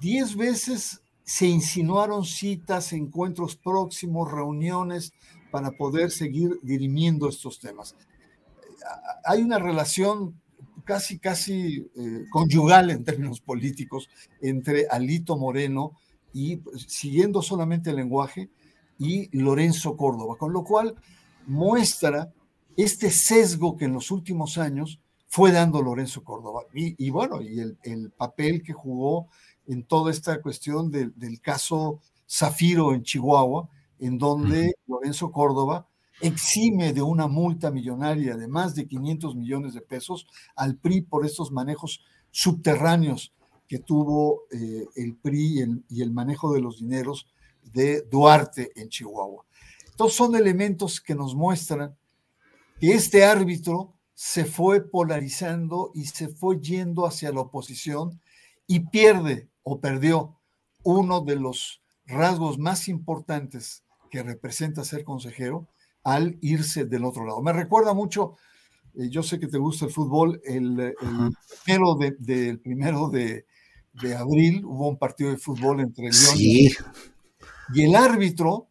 10 0.00 0.36
veces 0.36 1.00
se 1.22 1.46
insinuaron 1.46 2.24
citas, 2.24 2.92
encuentros 2.92 3.54
próximos, 3.54 4.32
reuniones 4.32 5.12
para 5.52 5.70
poder 5.70 6.10
seguir 6.10 6.58
dirimiendo 6.64 7.28
estos 7.28 7.60
temas. 7.60 7.94
Hay 9.24 9.42
una 9.42 9.60
relación 9.60 10.40
casi, 10.90 11.20
casi 11.20 11.88
eh, 11.96 12.24
conyugal 12.30 12.90
en 12.90 13.04
términos 13.04 13.40
políticos 13.40 14.08
entre 14.40 14.88
Alito 14.90 15.36
Moreno 15.36 15.92
y, 16.32 16.56
pues, 16.56 16.82
siguiendo 16.88 17.42
solamente 17.42 17.90
el 17.90 17.96
lenguaje, 17.96 18.50
y 18.98 19.28
Lorenzo 19.30 19.96
Córdoba, 19.96 20.34
con 20.36 20.52
lo 20.52 20.64
cual 20.64 20.96
muestra 21.46 22.32
este 22.76 23.12
sesgo 23.12 23.76
que 23.76 23.84
en 23.84 23.92
los 23.92 24.10
últimos 24.10 24.58
años 24.58 25.00
fue 25.28 25.52
dando 25.52 25.80
Lorenzo 25.80 26.24
Córdoba. 26.24 26.64
Y, 26.74 27.08
bueno, 27.10 27.40
y 27.40 27.60
el, 27.60 28.10
papel 28.10 28.60
que 28.64 28.72
jugó 28.72 29.28
en 29.68 29.84
toda 29.84 30.10
esta 30.10 30.42
cuestión 30.42 30.90
del 30.90 31.40
caso 31.40 32.00
Zafiro 32.28 32.94
en 32.94 33.04
Chihuahua, 33.04 33.68
en 34.00 34.18
donde 34.18 34.74
Lorenzo 34.88 35.30
Córdoba 35.30 35.86
exime 36.20 36.92
de 36.92 37.02
una 37.02 37.26
multa 37.26 37.70
millonaria 37.70 38.36
de 38.36 38.48
más 38.48 38.74
de 38.74 38.86
500 38.86 39.36
millones 39.36 39.74
de 39.74 39.80
pesos 39.80 40.26
al 40.54 40.76
PRI 40.76 41.02
por 41.02 41.24
estos 41.24 41.50
manejos 41.50 42.04
subterráneos 42.30 43.32
que 43.66 43.78
tuvo 43.78 44.42
eh, 44.50 44.86
el 44.96 45.16
PRI 45.16 45.84
y 45.88 46.02
el, 46.02 46.10
manejo 46.10 46.52
de 46.52 46.60
los 46.60 46.80
dineros 46.80 47.28
de 47.72 48.02
Duarte 48.02 48.72
en 48.74 48.88
Chihuahua. 48.88 49.44
Entonces 49.90 50.16
son 50.16 50.34
elementos 50.34 51.00
que 51.00 51.14
nos 51.14 51.34
muestran 51.34 51.96
que 52.80 52.92
este 52.92 53.24
árbitro 53.24 53.94
se 54.14 54.44
fue 54.44 54.82
polarizando 54.82 55.92
y 55.94 56.06
se 56.06 56.28
fue 56.28 56.58
yendo 56.60 57.06
hacia 57.06 57.32
la 57.32 57.42
oposición 57.42 58.20
y 58.66 58.80
pierde 58.80 59.48
o 59.62 59.80
perdió 59.80 60.36
uno 60.82 61.20
de 61.20 61.36
los 61.36 61.82
rasgos 62.06 62.58
más 62.58 62.88
importantes 62.88 63.84
que 64.10 64.22
representa 64.22 64.84
ser 64.84 65.04
consejero, 65.04 65.68
al 66.04 66.38
irse 66.40 66.84
del 66.84 67.04
otro 67.04 67.24
lado. 67.24 67.42
Me 67.42 67.52
recuerda 67.52 67.94
mucho, 67.94 68.36
eh, 68.94 69.08
yo 69.10 69.22
sé 69.22 69.38
que 69.38 69.48
te 69.48 69.58
gusta 69.58 69.86
el 69.86 69.92
fútbol, 69.92 70.40
el, 70.44 70.94
primero, 71.64 71.94
de, 71.96 72.58
primero 72.58 73.08
de, 73.08 73.44
abril 74.16 74.64
hubo 74.64 74.88
un 74.88 74.98
partido 74.98 75.30
de 75.30 75.36
fútbol 75.36 75.80
entre 75.80 76.04
León 76.04 76.36
y, 76.36 76.70
y 77.74 77.82
el 77.82 77.94
árbitro 77.94 78.68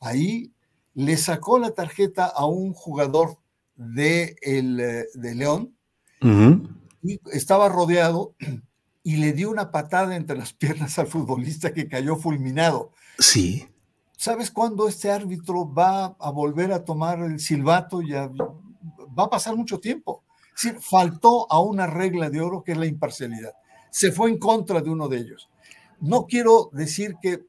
ahí 0.00 0.52
le 0.94 1.16
sacó 1.16 1.58
la 1.58 1.72
tarjeta 1.72 2.26
a 2.26 2.46
un 2.46 2.72
jugador 2.72 3.38
de, 3.76 4.36
el, 4.42 4.80
eh, 4.80 5.04
de 5.14 5.34
León 5.34 5.76
y 7.02 7.20
estaba 7.32 7.68
rodeado 7.68 8.34
y 9.02 9.16
le 9.16 9.32
dio 9.32 9.50
una 9.50 9.70
patada 9.70 10.16
entre 10.16 10.36
las 10.36 10.52
piernas 10.54 10.98
al 10.98 11.06
futbolista 11.06 11.72
que 11.72 11.88
cayó 11.88 12.16
fulminado. 12.16 12.92
Sí. 13.18 13.68
¿Sabes 14.16 14.50
cuándo 14.50 14.88
este 14.88 15.10
árbitro 15.10 15.72
va 15.72 16.16
a 16.18 16.30
volver 16.30 16.72
a 16.72 16.84
tomar 16.84 17.20
el 17.20 17.38
silbato? 17.38 18.02
Ya 18.02 18.28
va 18.28 19.24
a 19.24 19.30
pasar 19.30 19.56
mucho 19.56 19.78
tiempo. 19.78 20.24
Es 20.56 20.72
faltó 20.80 21.50
a 21.52 21.60
una 21.60 21.86
regla 21.86 22.30
de 22.30 22.40
oro 22.40 22.64
que 22.64 22.72
es 22.72 22.78
la 22.78 22.86
imparcialidad. 22.86 23.52
Se 23.90 24.10
fue 24.12 24.30
en 24.30 24.38
contra 24.38 24.80
de 24.80 24.90
uno 24.90 25.08
de 25.08 25.18
ellos. 25.18 25.48
No 26.00 26.26
quiero 26.26 26.70
decir 26.72 27.16
que, 27.20 27.44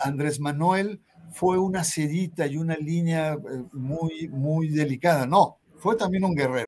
Andrés 0.00 0.40
Manuel 0.40 1.00
fue 1.30 1.58
una 1.58 1.84
sedita 1.84 2.46
y 2.46 2.56
una 2.56 2.76
línea 2.76 3.34
eh, 3.34 3.64
muy, 3.72 4.28
muy 4.28 4.68
delicada. 4.70 5.26
No, 5.26 5.58
fue 5.78 5.94
también 5.96 6.24
un 6.24 6.34
guerrero. 6.34 6.67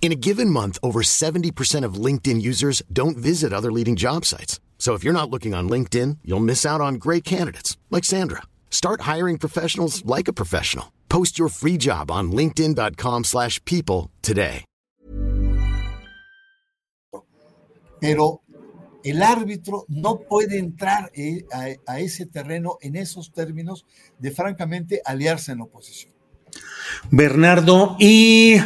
In 0.00 0.10
a 0.12 0.16
given 0.16 0.48
month, 0.48 0.78
over 0.82 1.02
70% 1.02 1.84
of 1.84 2.02
LinkedIn 2.06 2.40
users 2.40 2.82
don't 2.90 3.18
visit 3.18 3.52
other 3.52 3.70
leading 3.70 3.94
job 3.94 4.24
sites. 4.24 4.58
So 4.78 4.94
if 4.94 5.04
you're 5.04 5.12
not 5.12 5.28
looking 5.28 5.54
on 5.54 5.68
LinkedIn, 5.68 6.18
you'll 6.24 6.48
miss 6.52 6.64
out 6.64 6.80
on 6.80 6.94
great 6.94 7.24
candidates 7.24 7.76
like 7.90 8.04
Sandra. 8.04 8.44
Start 8.70 9.02
hiring 9.02 9.36
professionals 9.38 10.02
like 10.06 10.28
a 10.28 10.32
professional. 10.32 10.92
Post 11.10 11.38
your 11.38 11.50
free 11.50 11.76
job 11.76 12.10
on 12.10 12.32
linkedin.com/people 12.32 14.10
today. 14.22 14.64
Pero 18.00 18.42
el 19.02 19.22
árbitro 19.22 19.84
no 19.88 20.20
puede 20.20 20.58
entrar 20.58 21.10
eh, 21.14 21.44
a, 21.52 21.74
a 21.92 21.98
ese 21.98 22.26
terreno 22.26 22.78
en 22.80 22.94
esos 22.94 23.32
términos 23.32 23.84
de 24.20 24.30
francamente 24.30 25.02
aliarse 25.04 25.50
en 25.50 25.62
oposición. 25.62 26.12
Bernardo 27.10 27.96
y 27.98 28.58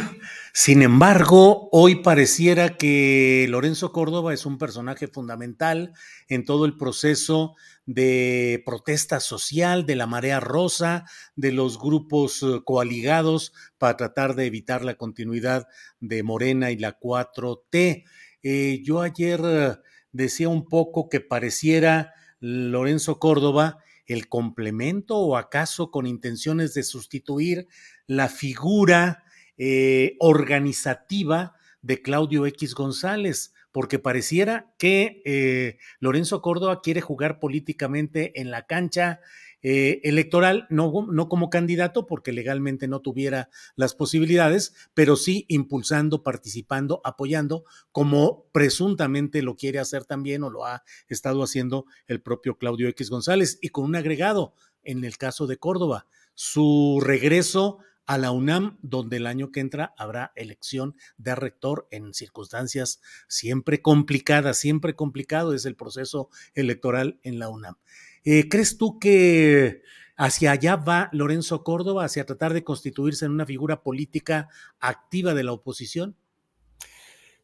Sin 0.55 0.83
embargo, 0.83 1.67
hoy 1.71 2.03
pareciera 2.03 2.77
que 2.77 3.47
Lorenzo 3.49 3.91
Córdoba 3.91 4.35
es 4.35 4.45
un 4.45 4.59
personaje 4.59 5.07
fundamental 5.07 5.93
en 6.27 6.45
todo 6.45 6.65
el 6.65 6.77
proceso 6.77 7.55
de 7.87 8.61
protesta 8.63 9.19
social, 9.19 9.87
de 9.87 9.95
la 9.95 10.05
marea 10.05 10.39
rosa, 10.39 11.05
de 11.35 11.53
los 11.53 11.79
grupos 11.79 12.43
eh, 12.43 12.61
coaligados 12.63 13.51
para 13.79 13.97
tratar 13.97 14.35
de 14.35 14.45
evitar 14.45 14.85
la 14.85 14.93
continuidad 14.93 15.65
de 15.99 16.21
Morena 16.21 16.69
y 16.69 16.77
la 16.77 16.99
4T. 16.99 18.03
Eh, 18.43 18.81
yo 18.83 19.01
ayer 19.01 19.41
eh, 19.43 19.75
decía 20.11 20.49
un 20.49 20.67
poco 20.67 21.09
que 21.09 21.19
pareciera 21.19 22.13
Lorenzo 22.39 23.17
Córdoba 23.17 23.79
el 24.05 24.29
complemento 24.29 25.17
o 25.17 25.35
acaso 25.35 25.89
con 25.89 26.05
intenciones 26.05 26.75
de 26.75 26.83
sustituir 26.83 27.67
la 28.05 28.29
figura 28.29 29.23
eh, 29.57 30.15
organizativa 30.19 31.55
de 31.81 32.01
Claudio 32.01 32.45
X 32.47 32.73
González, 32.73 33.53
porque 33.71 33.99
pareciera 33.99 34.73
que 34.77 35.21
eh, 35.25 35.77
Lorenzo 35.99 36.41
Córdoba 36.41 36.81
quiere 36.81 37.01
jugar 37.01 37.39
políticamente 37.39 38.39
en 38.39 38.51
la 38.51 38.65
cancha 38.65 39.19
eh, 39.65 40.01
electoral, 40.03 40.67
no, 40.69 41.07
no 41.09 41.29
como 41.29 41.49
candidato, 41.49 42.05
porque 42.05 42.33
legalmente 42.33 42.89
no 42.89 42.99
tuviera 42.99 43.49
las 43.75 43.95
posibilidades, 43.95 44.73
pero 44.93 45.15
sí 45.15 45.45
impulsando, 45.47 46.21
participando, 46.21 46.99
apoyando, 47.05 47.63
como 47.93 48.49
presuntamente 48.51 49.41
lo 49.41 49.55
quiere 49.55 49.79
hacer 49.79 50.03
también 50.03 50.43
o 50.43 50.49
lo 50.49 50.65
ha 50.65 50.83
estado 51.07 51.41
haciendo 51.43 51.85
el 52.07 52.21
propio 52.21 52.57
Claudio 52.57 52.89
X 52.89 53.09
González, 53.09 53.57
y 53.61 53.69
con 53.69 53.85
un 53.85 53.95
agregado 53.95 54.53
en 54.83 55.05
el 55.05 55.17
caso 55.17 55.47
de 55.47 55.57
Córdoba, 55.57 56.07
su 56.35 57.01
regreso 57.01 57.79
a 58.05 58.17
la 58.17 58.31
UNAM, 58.31 58.77
donde 58.81 59.17
el 59.17 59.27
año 59.27 59.51
que 59.51 59.59
entra 59.59 59.93
habrá 59.97 60.31
elección 60.35 60.95
de 61.17 61.35
rector 61.35 61.87
en 61.91 62.13
circunstancias 62.13 63.01
siempre 63.27 63.81
complicadas, 63.81 64.57
siempre 64.57 64.95
complicado 64.95 65.53
es 65.53 65.65
el 65.65 65.75
proceso 65.75 66.29
electoral 66.53 67.19
en 67.23 67.39
la 67.39 67.49
UNAM. 67.49 67.75
Eh, 68.23 68.49
¿Crees 68.49 68.77
tú 68.77 68.99
que 68.99 69.81
hacia 70.15 70.51
allá 70.51 70.75
va 70.75 71.09
Lorenzo 71.11 71.63
Córdoba, 71.63 72.05
hacia 72.05 72.25
tratar 72.25 72.53
de 72.53 72.63
constituirse 72.63 73.25
en 73.25 73.31
una 73.31 73.45
figura 73.45 73.83
política 73.83 74.49
activa 74.79 75.33
de 75.33 75.43
la 75.43 75.53
oposición? 75.53 76.15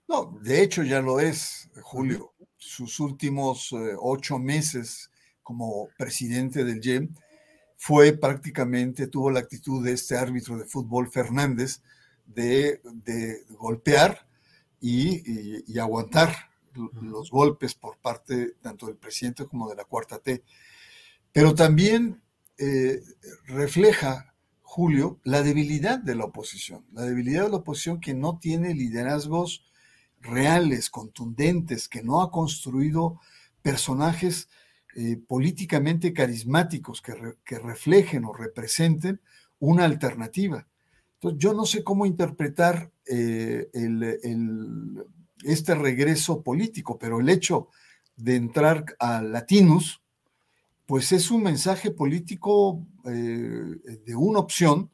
No, 0.08 0.40
de 0.42 0.64
hecho 0.64 0.84
ya 0.84 1.02
lo 1.02 1.20
es, 1.20 1.70
Julio. 1.82 2.34
Sus 2.58 3.00
últimos 3.00 3.72
eh, 3.72 3.96
ocho 3.98 4.40
meses 4.40 5.12
como 5.44 5.90
presidente 5.98 6.64
del 6.64 6.82
YEM 6.82 7.14
fue 7.82 8.12
prácticamente, 8.12 9.08
tuvo 9.08 9.32
la 9.32 9.40
actitud 9.40 9.82
de 9.84 9.94
este 9.94 10.18
árbitro 10.18 10.58
de 10.58 10.66
fútbol 10.66 11.10
Fernández 11.10 11.82
de, 12.26 12.82
golpear 13.58 14.28
y, 14.82 15.80
aguantar 15.80 16.36
los 16.74 17.32
golpes 17.32 17.76
por 17.76 17.98
parte 17.98 18.56
tanto 18.62 18.88
del 18.88 18.98
presidente 18.98 19.46
como 19.46 19.70
de 19.70 19.78
la 19.78 19.86
cuarta 19.86 20.20
T. 20.20 20.44
Pero 21.32 21.56
también 21.56 22.22
eh, 22.58 23.02
refleja, 23.46 24.34
Julio, 24.62 25.18
la 25.24 25.42
debilidad 25.42 26.00
de 26.00 26.16
la 26.16 26.26
oposición, 26.26 26.86
la 26.92 27.04
debilidad 27.04 27.44
de 27.44 27.50
la 27.50 27.58
oposición 27.58 28.02
que 28.02 28.14
no 28.14 28.40
tiene 28.40 28.76
liderazgos 28.76 29.64
reales, 30.20 30.90
contundentes, 30.90 31.88
que 31.88 32.04
no 32.04 32.22
ha 32.22 32.30
construido 32.30 33.22
personajes 33.62 34.50
eh, 34.96 35.18
políticamente 35.28 36.14
carismáticos 36.14 37.00
que, 37.04 37.60
reflejen 37.60 38.26
o 38.26 38.34
representen 38.34 39.22
una 39.60 39.86
alternativa. 39.86 40.66
Entonces, 41.14 41.40
yo 41.40 41.54
no 41.54 41.66
sé 41.66 41.84
cómo 41.84 42.08
interpretar 42.08 42.92
eh, 43.06 43.70
este 45.44 45.76
regreso 45.76 46.42
político, 46.42 46.98
pero 46.98 47.20
el 47.20 47.30
hecho 47.30 47.70
de 48.16 48.36
entrar 48.36 48.84
a 48.98 49.22
Latinus, 49.22 50.02
pues 50.88 51.12
es 51.12 51.30
un 51.30 51.44
mensaje 51.44 51.92
político 51.92 52.84
eh, 53.06 54.00
de 54.04 54.16
una 54.16 54.40
opción 54.40 54.90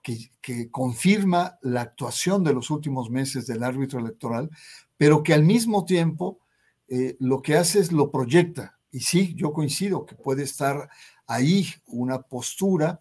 que, 0.00 0.30
confirma 0.70 1.58
la 1.62 1.80
actuación 1.80 2.44
de 2.44 2.52
los 2.52 2.70
últimos 2.70 3.10
meses 3.10 3.46
del 3.46 3.64
árbitro 3.64 3.98
electoral, 3.98 4.48
pero 4.96 5.24
que 5.24 5.34
al 5.34 5.42
mismo 5.42 5.84
tiempo 5.84 6.38
lo 7.18 7.40
que 7.40 7.56
hace 7.56 7.80
es 7.80 7.90
lo 7.90 8.10
proyecta 8.10 8.73
y 8.94 9.00
sí, 9.00 9.34
yo 9.34 9.52
coincido 9.52 10.06
que 10.06 10.14
puede 10.14 10.44
estar 10.44 10.88
ahí 11.26 11.66
una 11.88 12.22
postura 12.22 13.00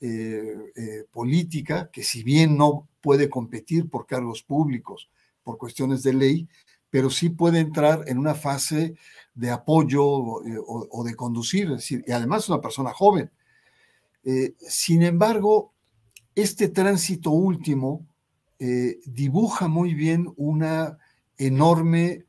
eh, 0.00 0.72
eh, 0.74 1.04
política 1.12 1.90
que 1.92 2.02
si 2.02 2.22
bien 2.22 2.56
no 2.56 2.88
puede 3.02 3.28
competir 3.28 3.90
por 3.90 4.06
cargos 4.06 4.42
públicos, 4.42 5.10
por 5.42 5.58
cuestiones 5.58 6.02
de 6.02 6.14
ley, 6.14 6.48
pero 6.88 7.10
sí 7.10 7.28
puede 7.28 7.60
entrar 7.60 8.04
en 8.06 8.16
una 8.16 8.34
fase 8.34 8.94
de 9.34 9.50
apoyo 9.50 10.42
eh, 10.46 10.56
o, 10.66 11.04
de 11.04 11.14
conducir, 11.14 11.64
es 11.66 11.76
decir, 11.76 12.02
y 12.06 12.12
además 12.12 12.44
es 12.44 12.48
una 12.48 12.62
persona 12.62 12.94
joven. 12.94 13.30
sin 14.66 15.02
embargo, 15.02 15.74
este 16.34 16.68
tránsito 16.68 17.32
último 17.32 18.06
dibuja 19.04 19.68
muy 19.68 19.92
bien 19.92 20.32
una 20.36 20.96
enorme 21.36 22.24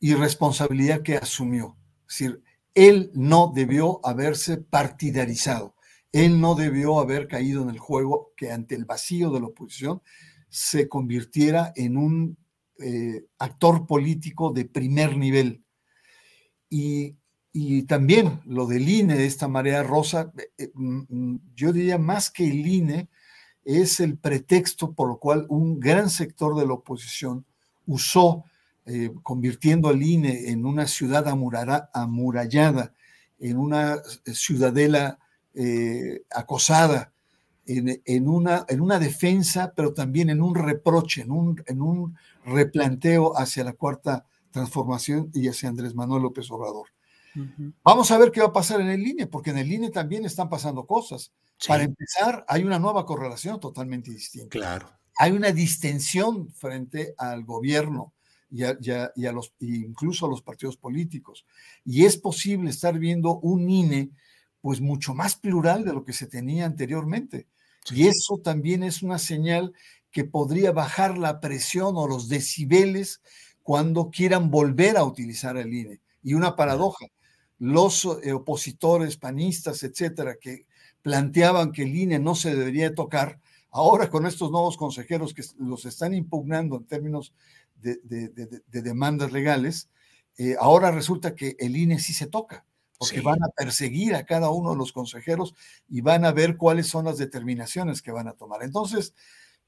irresponsabilidad 0.00 1.02
que 1.02 1.16
asumió. 1.16 1.76
Es 2.08 2.18
decir, 2.18 2.42
él 2.74 3.10
no 3.14 3.52
debió 3.54 4.00
haberse 4.04 4.58
partidarizado, 4.58 5.74
él 6.12 6.40
no 6.40 6.54
debió 6.54 7.00
haber 7.00 7.26
caído 7.26 7.62
en 7.62 7.70
el 7.70 7.78
juego 7.78 8.32
que 8.36 8.52
ante 8.52 8.74
el 8.74 8.84
vacío 8.84 9.30
de 9.30 9.40
la 9.40 9.46
oposición 9.46 10.02
se 10.48 10.88
convirtiera 10.88 11.72
en 11.76 11.96
un 11.96 12.36
eh, 12.78 13.24
actor 13.38 13.86
político 13.86 14.52
de 14.52 14.66
primer 14.66 15.16
nivel. 15.16 15.62
Y, 16.68 17.16
también 17.86 18.42
lo 18.44 18.66
del 18.66 18.86
INE, 18.86 19.24
esta 19.24 19.48
marea 19.48 19.82
rosa, 19.82 20.30
eh, 20.36 20.50
eh, 20.58 20.70
mm, 20.74 21.00
mm, 21.08 21.40
yo 21.54 21.72
diría 21.72 21.96
más 21.96 22.30
que 22.30 22.46
el 22.46 22.66
INE, 22.66 23.08
es 23.64 24.00
el 24.00 24.18
pretexto 24.18 24.92
por 24.92 25.08
lo 25.08 25.18
cual 25.18 25.46
un 25.48 25.80
gran 25.80 26.10
sector 26.10 26.54
de 26.54 26.66
la 26.66 26.74
oposición 26.74 27.46
usó 27.86 28.44
eh, 28.86 29.10
convirtiendo 29.22 29.88
al 29.88 30.00
INE 30.00 30.50
en 30.50 30.64
una 30.64 30.86
ciudad 30.86 31.26
amurallada, 31.28 32.94
en 33.40 33.56
una 33.56 34.00
ciudadela 34.32 35.18
eh, 35.54 36.22
acosada, 36.30 37.12
en, 37.66 38.28
una, 38.28 38.64
en, 38.68 38.80
una, 38.80 39.00
defensa, 39.00 39.72
pero 39.74 39.92
también 39.92 40.30
en 40.30 40.40
un 40.40 40.54
reproche, 40.54 41.22
en 41.22 41.32
un, 41.32 41.60
en 41.66 41.82
un 41.82 42.16
replanteo 42.44 43.36
hacia 43.36 43.64
la 43.64 43.72
cuarta 43.72 44.24
transformación 44.52 45.32
y 45.34 45.48
hacia 45.48 45.68
Andrés 45.68 45.94
Manuel 45.94 46.22
López 46.22 46.48
Obrador. 46.52 46.86
Vamos 47.82 48.10
a 48.12 48.18
ver 48.18 48.30
qué 48.30 48.40
va 48.40 48.46
a 48.46 48.52
pasar 48.52 48.80
en 48.80 48.88
el 48.88 49.06
INE, 49.06 49.26
porque 49.26 49.50
en 49.50 49.58
el 49.58 49.70
INE 49.70 49.90
también 49.90 50.24
están 50.24 50.48
pasando 50.48 50.86
cosas. 50.86 51.32
Para 51.66 51.82
empezar, 51.82 52.44
hay 52.48 52.62
una 52.62 52.78
nueva 52.78 53.04
correlación 53.04 53.58
totalmente 53.58 54.12
distinta. 54.12 54.50
Claro. 54.50 54.90
Hay 55.18 55.32
una 55.32 55.50
distensión 55.50 56.50
frente 56.50 57.14
al 57.18 57.44
gobierno 57.44 58.12
y, 58.50 58.62
a, 58.62 59.32
los, 59.32 59.52
incluso 59.60 60.26
a 60.26 60.28
los 60.28 60.42
partidos 60.42 60.76
políticos. 60.76 61.46
Y 61.84 62.04
es 62.04 62.16
posible 62.16 62.70
estar 62.70 62.98
viendo 62.98 63.38
un 63.38 63.68
INE 63.68 64.10
pues 64.60 64.80
mucho 64.80 65.14
más 65.14 65.36
plural 65.36 65.84
de 65.84 65.92
lo 65.92 66.04
que 66.04 66.12
se 66.12 66.26
tenía 66.26 66.66
anteriormente. 66.66 67.46
Y 67.90 68.08
eso 68.08 68.38
también 68.42 68.82
es 68.82 69.02
una 69.02 69.18
señal 69.18 69.72
que 70.10 70.24
podría 70.24 70.72
bajar 70.72 71.18
la 71.18 71.40
presión 71.40 71.94
o 71.96 72.08
los 72.08 72.28
decibeles 72.28 73.20
cuando 73.62 74.10
quieran 74.10 74.50
volver 74.50 74.96
a 74.96 75.04
utilizar 75.04 75.56
el 75.56 75.72
INE. 75.72 76.00
Y 76.22 76.34
una 76.34 76.56
paradoja, 76.56 77.06
los 77.58 78.04
eh, 78.22 78.32
opositores 78.32 79.16
panistas, 79.16 79.82
etcétera, 79.82 80.36
que 80.40 80.66
planteaban 81.02 81.70
que 81.70 81.82
el 81.82 81.94
INE 81.94 82.18
no 82.18 82.34
se 82.34 82.54
debería 82.54 82.94
tocar, 82.94 83.38
ahora 83.70 84.10
con 84.10 84.26
estos 84.26 84.50
nuevos 84.50 84.76
consejeros 84.76 85.34
que 85.34 85.42
los 85.58 85.84
están 85.84 86.14
impugnando 86.14 86.76
en 86.76 86.84
términos 86.84 87.32
de, 87.80 88.82
demandas 88.82 89.32
legales, 89.32 89.88
eh, 90.38 90.56
ahora 90.58 90.90
resulta 90.90 91.34
que 91.34 91.56
el 91.58 91.76
INE 91.76 91.98
sí 91.98 92.12
se 92.12 92.26
toca, 92.26 92.66
porque 92.98 93.20
van 93.20 93.42
a 93.42 93.48
perseguir 93.48 94.14
a 94.14 94.24
cada 94.24 94.50
uno 94.50 94.70
de 94.70 94.76
los 94.76 94.92
consejeros 94.92 95.54
y 95.88 96.00
van 96.00 96.24
a 96.24 96.32
ver 96.32 96.56
cuáles 96.56 96.86
son 96.86 97.04
las 97.04 97.18
determinaciones 97.18 98.02
que 98.02 98.12
van 98.12 98.28
a 98.28 98.32
tomar. 98.32 98.62
Entonces, 98.62 99.14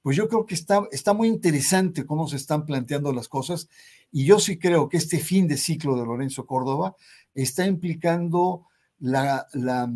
pues 0.03 0.16
yo 0.16 0.29
creo 0.29 0.47
que 0.47 0.55
está, 0.55 0.87
está 0.92 1.12
muy 1.12 1.29
interesante 1.29 2.07
cómo 2.07 2.29
se 2.29 2.37
están 2.37 2.64
planteando 2.64 3.12
las 3.12 3.29
cosas 3.29 3.68
y 4.11 4.25
yo 4.25 4.38
sí 4.38 4.59
creo 4.59 4.88
que 4.88 4.97
este 4.97 5.18
fin 5.18 5.49
de 5.49 5.57
ciclo 5.57 5.97
de 5.97 6.07
Lorenzo 6.07 6.47
Córdoba 6.47 6.97
está 7.35 7.66
implicando 7.66 8.66
la, 8.99 9.47
la, 9.53 9.90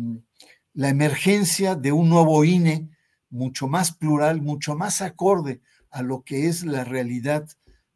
la 0.73 0.89
emergencia 0.89 1.75
de 1.75 1.91
un 1.91 2.09
nuevo 2.09 2.43
INE 2.43 2.89
mucho 3.29 3.67
más 3.67 3.91
plural, 3.91 4.41
mucho 4.41 4.75
más 4.75 5.01
acorde 5.01 5.61
a 5.89 6.03
lo 6.03 6.23
que 6.23 6.47
es 6.47 6.63
la 6.63 6.83
realidad 6.83 7.47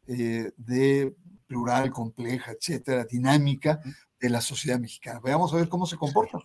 eh, 0.08 0.52
de 0.56 1.14
plural, 1.46 1.90
compleja, 1.90 2.52
etcétera, 2.52 3.04
dinámica 3.04 3.80
de 4.20 4.30
la 4.30 4.40
sociedad 4.40 4.78
mexicana. 4.78 5.20
Veamos 5.22 5.52
a 5.52 5.56
ver 5.56 5.68
cómo 5.68 5.86
se 5.86 5.96
comporta. 5.96 6.38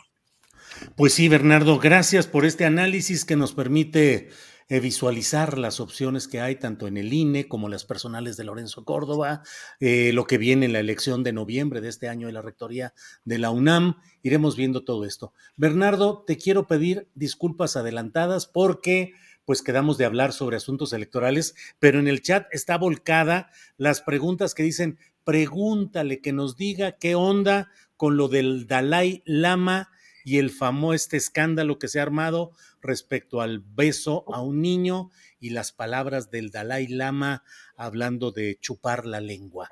Pues 0.96 1.14
sí, 1.14 1.28
Bernardo, 1.28 1.80
gracias 1.80 2.28
por 2.28 2.46
este 2.46 2.66
análisis 2.66 3.26
que 3.26 3.36
nos 3.36 3.54
permite 3.54 4.30
eh, 4.70 4.80
visualizar 4.80 5.58
las 5.58 5.80
opciones 5.80 6.28
que 6.28 6.40
hay 6.40 6.56
tanto 6.56 6.88
en 6.88 6.98
el 6.98 7.14
INE 7.14 7.48
como 7.48 7.68
las 7.68 7.84
personales 7.84 8.38
de 8.38 8.46
Lorenzo 8.46 8.86
Córdoba, 8.86 9.44
eh, 9.80 10.12
lo 10.14 10.26
que 10.26 10.38
viene 10.38 10.66
en 10.66 10.74
la 10.74 10.80
elección 10.80 11.24
de 11.24 11.34
noviembre 11.34 11.82
de 11.82 11.90
este 11.90 12.08
año 12.08 12.28
de 12.28 12.34
la 12.34 12.42
rectoría 12.42 12.94
de 13.26 13.38
la 13.38 13.52
UNAM. 13.52 13.98
Iremos 14.24 14.56
viendo 14.56 14.84
todo 14.84 15.06
esto. 15.06 15.34
Bernardo, 15.58 16.24
te 16.26 16.38
quiero 16.38 16.66
pedir 16.66 17.10
disculpas 17.14 17.76
adelantadas 17.76 18.48
porque 18.48 19.14
pues 19.46 19.62
quedamos 19.62 19.98
de 19.98 20.06
hablar 20.06 20.34
sobre 20.34 20.58
asuntos 20.58 20.94
electorales, 20.94 21.56
pero 21.80 22.00
en 22.00 22.08
el 22.08 22.22
chat 22.22 22.48
está 22.52 22.78
volcada 22.78 23.52
las 23.78 24.02
preguntas 24.02 24.54
que 24.54 24.64
dicen, 24.64 24.98
pregúntale 25.24 26.22
que 26.22 26.34
nos 26.34 26.56
diga 26.56 26.94
qué 26.94 27.16
onda 27.16 27.70
con 27.98 28.18
lo 28.18 28.28
del 28.28 28.68
Dalai 28.68 29.22
Lama 29.26 29.90
y 30.26 30.38
el 30.38 30.52
famoso 30.52 30.94
este 30.94 31.18
escándalo 31.18 31.80
que 31.80 31.88
se 31.88 32.00
ha 32.00 32.04
armado 32.04 32.52
respecto 32.82 33.42
al 33.42 33.60
beso 33.60 34.26
a 34.34 34.42
un 34.42 34.62
niño 34.62 35.12
y 35.40 35.50
las 35.50 35.72
palabras 35.72 36.32
del 36.32 36.50
Dalai 36.50 36.88
Lama 36.88 37.44
hablando 37.76 38.32
de 38.32 38.58
chupar 38.60 39.06
la 39.06 39.22
lengua. 39.22 39.70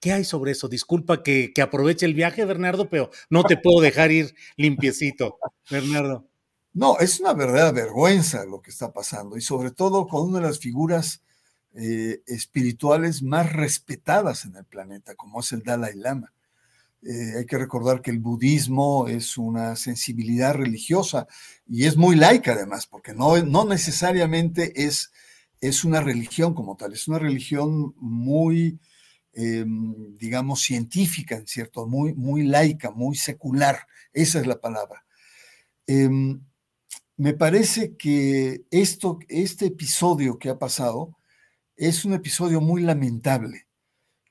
¿Qué 0.00 0.12
hay 0.12 0.24
sobre 0.24 0.52
eso? 0.52 0.68
Disculpa 0.68 1.22
que, 1.22 1.52
que 1.54 1.60
aproveche 1.60 2.06
el 2.06 2.14
viaje, 2.14 2.46
Bernardo, 2.46 2.88
pero 2.88 3.10
no 3.28 3.44
te 3.44 3.58
puedo 3.58 3.82
dejar 3.82 4.10
ir 4.10 4.34
limpiecito, 4.56 5.38
Bernardo. 5.70 6.29
No, 6.72 6.98
es 6.98 7.18
una 7.20 7.32
verdadera 7.32 7.72
vergüenza 7.72 8.44
lo 8.44 8.62
que 8.62 8.70
está 8.70 8.92
pasando 8.92 9.36
y 9.36 9.40
sobre 9.40 9.72
todo 9.72 10.06
con 10.06 10.28
una 10.28 10.38
de 10.38 10.46
las 10.46 10.60
figuras 10.60 11.22
eh, 11.74 12.22
espirituales 12.26 13.22
más 13.22 13.52
respetadas 13.52 14.44
en 14.44 14.56
el 14.56 14.64
planeta, 14.64 15.14
como 15.14 15.40
es 15.40 15.52
el 15.52 15.62
Dalai 15.62 15.94
Lama. 15.96 16.32
Eh, 17.02 17.38
hay 17.38 17.46
que 17.46 17.58
recordar 17.58 18.02
que 18.02 18.10
el 18.10 18.18
budismo 18.18 19.08
es 19.08 19.38
una 19.38 19.74
sensibilidad 19.74 20.54
religiosa 20.54 21.26
y 21.66 21.86
es 21.86 21.96
muy 21.96 22.14
laica 22.14 22.52
además, 22.52 22.86
porque 22.86 23.14
no, 23.14 23.38
no 23.42 23.64
necesariamente 23.64 24.84
es, 24.84 25.10
es 25.60 25.84
una 25.84 26.00
religión 26.00 26.54
como 26.54 26.76
tal, 26.76 26.92
es 26.92 27.08
una 27.08 27.18
religión 27.18 27.94
muy, 27.96 28.78
em, 29.32 30.16
digamos, 30.16 30.60
científica, 30.60 31.36
en 31.36 31.46
cierto, 31.46 31.86
muy, 31.86 32.14
muy 32.14 32.42
laica, 32.42 32.90
muy 32.90 33.16
secular, 33.16 33.86
esa 34.12 34.40
es 34.40 34.46
la 34.46 34.60
palabra. 34.60 35.04
Em, 35.86 36.40
me 37.20 37.34
parece 37.34 37.96
que 37.98 38.64
esto, 38.70 39.18
este 39.28 39.66
episodio 39.66 40.38
que 40.38 40.48
ha 40.48 40.58
pasado 40.58 41.18
es 41.76 42.06
un 42.06 42.14
episodio 42.14 42.62
muy 42.62 42.80
lamentable, 42.80 43.66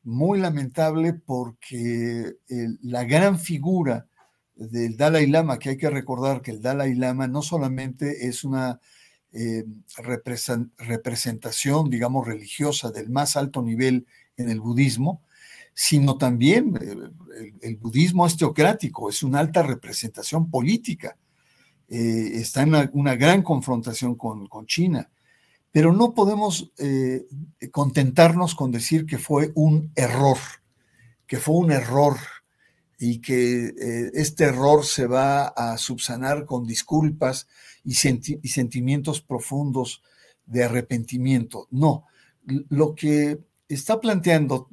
muy 0.01 0.39
lamentable 0.39 1.13
porque 1.13 2.33
la 2.81 3.03
gran 3.03 3.37
figura 3.37 4.07
del 4.55 4.97
Dalai 4.97 5.27
Lama, 5.27 5.59
que 5.59 5.69
hay 5.69 5.77
que 5.77 5.91
recordar 5.91 6.41
que 6.41 6.49
el 6.49 6.63
Dalai 6.63 6.95
Lama 6.95 7.27
no 7.27 7.43
solamente 7.43 8.25
es 8.27 8.43
una 8.43 8.79
eh, 9.33 9.65
representación, 10.79 11.91
digamos, 11.91 12.25
religiosa 12.25 12.89
del 12.89 13.11
más 13.11 13.37
alto 13.37 13.61
nivel 13.61 14.07
en 14.35 14.49
el 14.49 14.61
budismo, 14.61 15.21
sino 15.75 16.17
también 16.17 16.75
eh, 16.81 17.51
el, 17.61 17.75
budismo 17.77 18.25
es 18.25 18.35
teocrático, 18.35 19.11
es 19.11 19.21
una 19.21 19.41
alta 19.41 19.61
representación 19.61 20.49
política, 20.49 21.15
eh, 21.89 22.31
está 22.35 22.61
en 22.61 22.89
una, 22.93 23.15
gran 23.15 23.41
confrontación 23.41 24.15
con, 24.15 24.47
China, 24.65 25.09
pero 25.71 25.93
no 25.93 26.13
podemos 26.13 26.71
contentarnos 27.71 28.55
con 28.55 28.71
decir 28.71 29.05
que 29.05 29.17
fue 29.17 29.51
un 29.53 29.91
error, 29.95 30.37
que 31.27 31.37
fue 31.37 31.55
un 31.55 31.71
error 31.71 32.17
y 32.97 33.19
que 33.19 33.73
este 34.13 34.45
error 34.45 34.83
se 34.83 35.05
va 35.05 35.47
a 35.47 35.77
subsanar 35.77 36.45
con 36.45 36.65
disculpas 36.65 37.47
y, 37.83 37.93
sentimientos 37.93 39.21
profundos 39.21 40.01
de 40.45 40.63
arrepentimiento. 40.63 41.67
No, 41.71 42.05
lo 42.69 42.95
que 42.95 43.39
está 43.67 43.99
planteando 43.99 44.69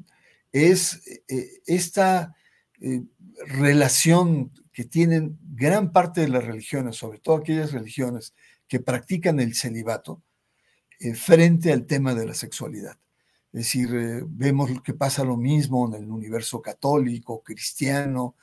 es 0.52 1.02
eh, 1.28 1.60
esta 1.66 2.35
eh, 2.80 3.02
relación 3.46 4.52
que 4.72 4.84
tienen 4.84 5.38
gran 5.54 5.92
parte 5.92 6.20
de 6.20 6.28
las 6.28 6.44
religiones, 6.44 6.96
sobre 6.96 7.18
todo 7.18 7.36
aquellas 7.36 7.72
religiones 7.72 8.34
que 8.68 8.80
practican 8.80 9.40
el 9.40 9.54
celibato, 9.54 10.22
eh, 11.00 11.14
frente 11.14 11.72
al 11.72 11.86
tema 11.86 12.14
de 12.14 12.26
la 12.26 12.34
sexualidad. 12.34 12.98
Es 13.52 13.64
decir, 13.64 13.88
vemos 14.28 14.70
que 14.82 14.92
pasa 14.92 15.24
lo 15.24 15.36
mismo 15.36 15.86
en 15.88 16.02
el 16.02 16.10
universo 16.10 16.60
católico, 16.60 17.42
cristiano, 17.42 18.36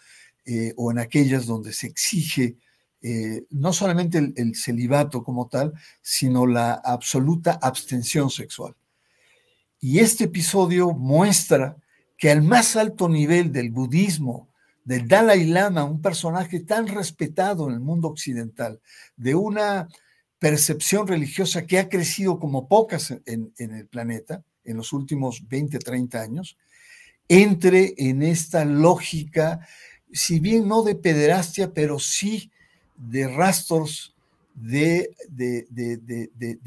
o 0.75 0.91
en 0.91 0.99
aquellas 0.99 1.45
donde 1.45 1.71
se 1.71 1.87
exige 1.87 2.57
eh, 3.05 3.45
no 3.49 3.73
solamente 3.73 4.17
el, 4.17 4.55
celibato 4.55 5.23
como 5.25 5.49
tal, 5.49 5.73
sino 6.01 6.47
la 6.47 6.75
absoluta 6.75 7.59
abstención 7.61 8.29
sexual. 8.29 8.75
Y 9.81 9.99
este 9.99 10.23
episodio 10.23 10.93
muestra 10.93 11.75
que 12.17 12.31
al 12.31 12.41
más 12.41 12.75
alto 12.75 13.09
nivel 13.09 13.51
del 13.51 13.71
budismo, 13.71 14.49
del 14.83 15.07
Dalai 15.07 15.45
Lama, 15.45 15.83
un 15.83 16.01
personaje 16.01 16.59
tan 16.59 16.87
respetado 16.87 17.67
en 17.67 17.75
el 17.75 17.79
mundo 17.79 18.09
occidental, 18.09 18.81
de 19.15 19.35
una 19.35 19.87
percepción 20.39 21.07
religiosa 21.07 21.65
que 21.65 21.79
ha 21.79 21.87
crecido 21.87 22.37
como 22.39 22.67
pocas 22.67 23.13
en, 23.25 23.53
el 23.57 23.87
planeta 23.87 24.43
en 24.65 24.77
los 24.77 24.91
últimos 24.91 25.47
20, 25.47 25.79
30 25.79 26.21
años, 26.21 26.57
entre 27.29 27.93
en 27.97 28.21
esta 28.23 28.65
lógica, 28.65 29.65
si 30.11 30.39
bien 30.39 30.67
no 30.67 30.83
de 30.83 30.95
pederastia, 30.95 31.73
pero 31.73 31.97
sí 31.97 32.51
de 32.97 33.27
rastros 33.27 34.13
de, 34.53 35.15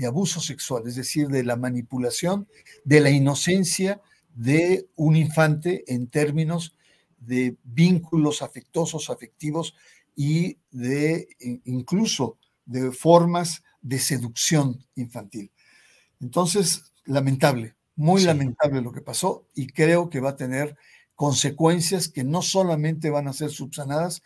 abuso 0.07 0.41
sexual, 0.41 0.85
es 0.87 0.97
decir, 0.97 1.29
de 1.29 1.45
la 1.45 1.57
manipulación 1.57 2.49
de 2.85 3.01
la 3.01 3.11
inocencia 3.11 4.01
de 4.37 4.89
un 4.95 5.17
infante 5.17 5.83
en 5.93 6.09
términos 6.09 6.77
de 7.19 7.57
vínculos 7.65 8.43
afectosos, 8.43 9.11
afectivos 9.11 9.75
y 10.15 10.59
de 10.71 11.29
incluso 11.65 12.39
de 12.65 12.93
formas 12.93 13.65
de 13.81 13.99
seducción 13.99 14.85
infantil. 14.95 15.51
Entonces, 16.21 16.93
lamentable, 17.05 17.75
muy 17.97 18.23
lamentable 18.23 18.81
lo 18.83 18.93
que 18.93 19.01
pasó 19.01 19.47
y 19.55 19.67
creo 19.69 20.11
que 20.11 20.21
va 20.21 20.31
a 20.31 20.37
tener 20.37 20.77
consecuencias 21.15 22.09
que 22.09 22.25
no 22.25 22.43
solamente 22.43 23.11
van 23.11 23.27
a 23.27 23.33
ser 23.33 23.51
subsanadas, 23.51 24.23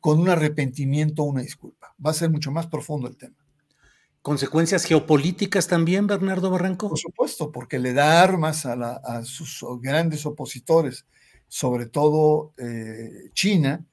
con 0.00 0.18
un 0.18 0.28
arrepentimiento 0.28 1.22
o 1.22 1.26
una 1.26 1.42
disculpa. 1.42 1.94
Va 2.04 2.10
a 2.10 2.14
ser 2.14 2.28
mucho 2.28 2.50
más 2.50 2.66
profundo 2.66 3.06
el 3.06 3.16
tema. 3.16 3.36
¿Consecuencias 4.22 4.84
geopolíticas 4.84 5.66
también, 5.66 6.06
Bernardo 6.06 6.48
Barranco? 6.48 6.88
Por 6.88 6.98
supuesto, 6.98 7.50
porque 7.50 7.80
le 7.80 7.92
da 7.92 8.22
armas 8.22 8.64
a, 8.66 9.24
sus 9.24 9.64
grandes 9.80 10.24
opositores, 10.26 11.06
sobre 11.48 11.86
todo 11.86 12.52
eh, 12.56 13.30
China, 13.34 13.84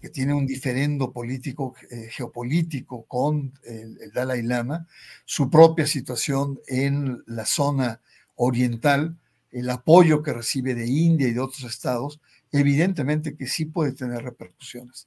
que 0.00 0.08
tiene 0.08 0.34
un 0.34 0.46
diferendo 0.46 1.12
político, 1.12 1.74
eh, 1.90 2.08
geopolítico 2.10 3.04
con 3.04 3.52
el, 3.62 3.98
el, 4.00 4.12
Dalai 4.12 4.42
Lama, 4.42 4.88
su 5.24 5.48
propia 5.48 5.86
situación 5.86 6.58
en 6.66 7.22
la 7.26 7.46
zona 7.46 8.00
oriental, 8.34 9.16
el 9.52 9.70
apoyo 9.70 10.24
que 10.24 10.32
recibe 10.32 10.74
de 10.74 10.88
India 10.88 11.28
y 11.28 11.32
de 11.32 11.40
otros 11.40 11.62
estados, 11.62 12.20
evidentemente 12.50 13.36
que 13.36 13.46
sí 13.46 13.64
puede 13.64 13.92
tener 13.92 14.24
repercusiones. 14.24 15.06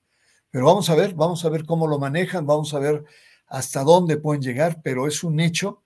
Pero 0.50 0.66
vamos 0.66 0.90
a 0.90 0.96
ver, 0.96 1.14
vamos 1.14 1.44
a 1.44 1.50
ver 1.50 1.66
cómo 1.66 1.88
lo 1.88 2.00
manejan, 2.00 2.46
vamos 2.46 2.74
a 2.74 2.80
ver 2.80 3.04
hasta 3.52 3.84
dónde 3.84 4.18
pueden 4.18 4.42
llegar, 4.42 4.82
pero 4.82 5.08
es 5.08 5.24
un 5.24 5.40
hecho 5.40 5.84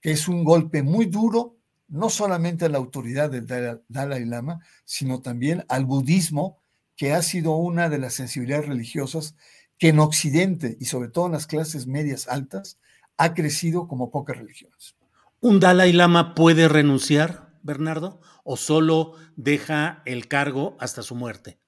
que 0.00 0.10
es 0.10 0.28
un 0.28 0.44
golpe 0.44 0.82
muy 0.82 1.06
duro, 1.06 1.56
no 1.88 2.10
solamente 2.10 2.64
a 2.64 2.68
la 2.68 2.78
autoridad 2.78 3.30
del 3.30 3.46
Dalai 3.88 4.24
Lama, 4.24 4.60
sino 4.84 5.22
también 5.22 5.64
al 5.68 5.86
budismo, 5.86 6.58
que 6.96 7.12
ha 7.12 7.22
sido 7.22 7.54
una 7.56 7.88
de 7.88 7.98
las 7.98 8.14
sensibilidades 8.14 8.66
religiosas 8.66 9.36
que 9.78 9.88
en 9.88 10.00
Occidente 10.00 10.76
y 10.80 10.86
sobre 10.86 11.08
todo 11.08 11.26
en 11.26 11.32
las 11.32 11.46
clases 11.46 11.86
medias 11.86 12.26
altas 12.28 12.78
ha 13.18 13.34
crecido 13.34 13.86
como 13.86 14.10
pocas 14.10 14.36
religiones. 14.36 14.96
¿Un 15.40 15.60
Dalai 15.60 15.92
Lama 15.92 16.34
puede 16.34 16.66
renunciar, 16.66 17.52
Bernardo, 17.62 18.20
o 18.42 18.56
solo 18.56 19.12
deja 19.36 20.02
el 20.06 20.28
cargo 20.28 20.76
hasta 20.80 21.02
su 21.02 21.14
muerte? 21.14 21.58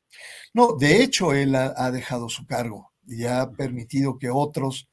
No, 0.52 0.72
de 0.72 1.02
hecho, 1.02 1.32
él 1.32 1.54
ha, 1.54 1.90
dejado 1.92 2.28
su 2.28 2.46
cargo 2.46 2.92
y 3.06 3.24
ha 3.24 3.50
permitido 3.52 4.18
que 4.18 4.30
otros 4.30 4.88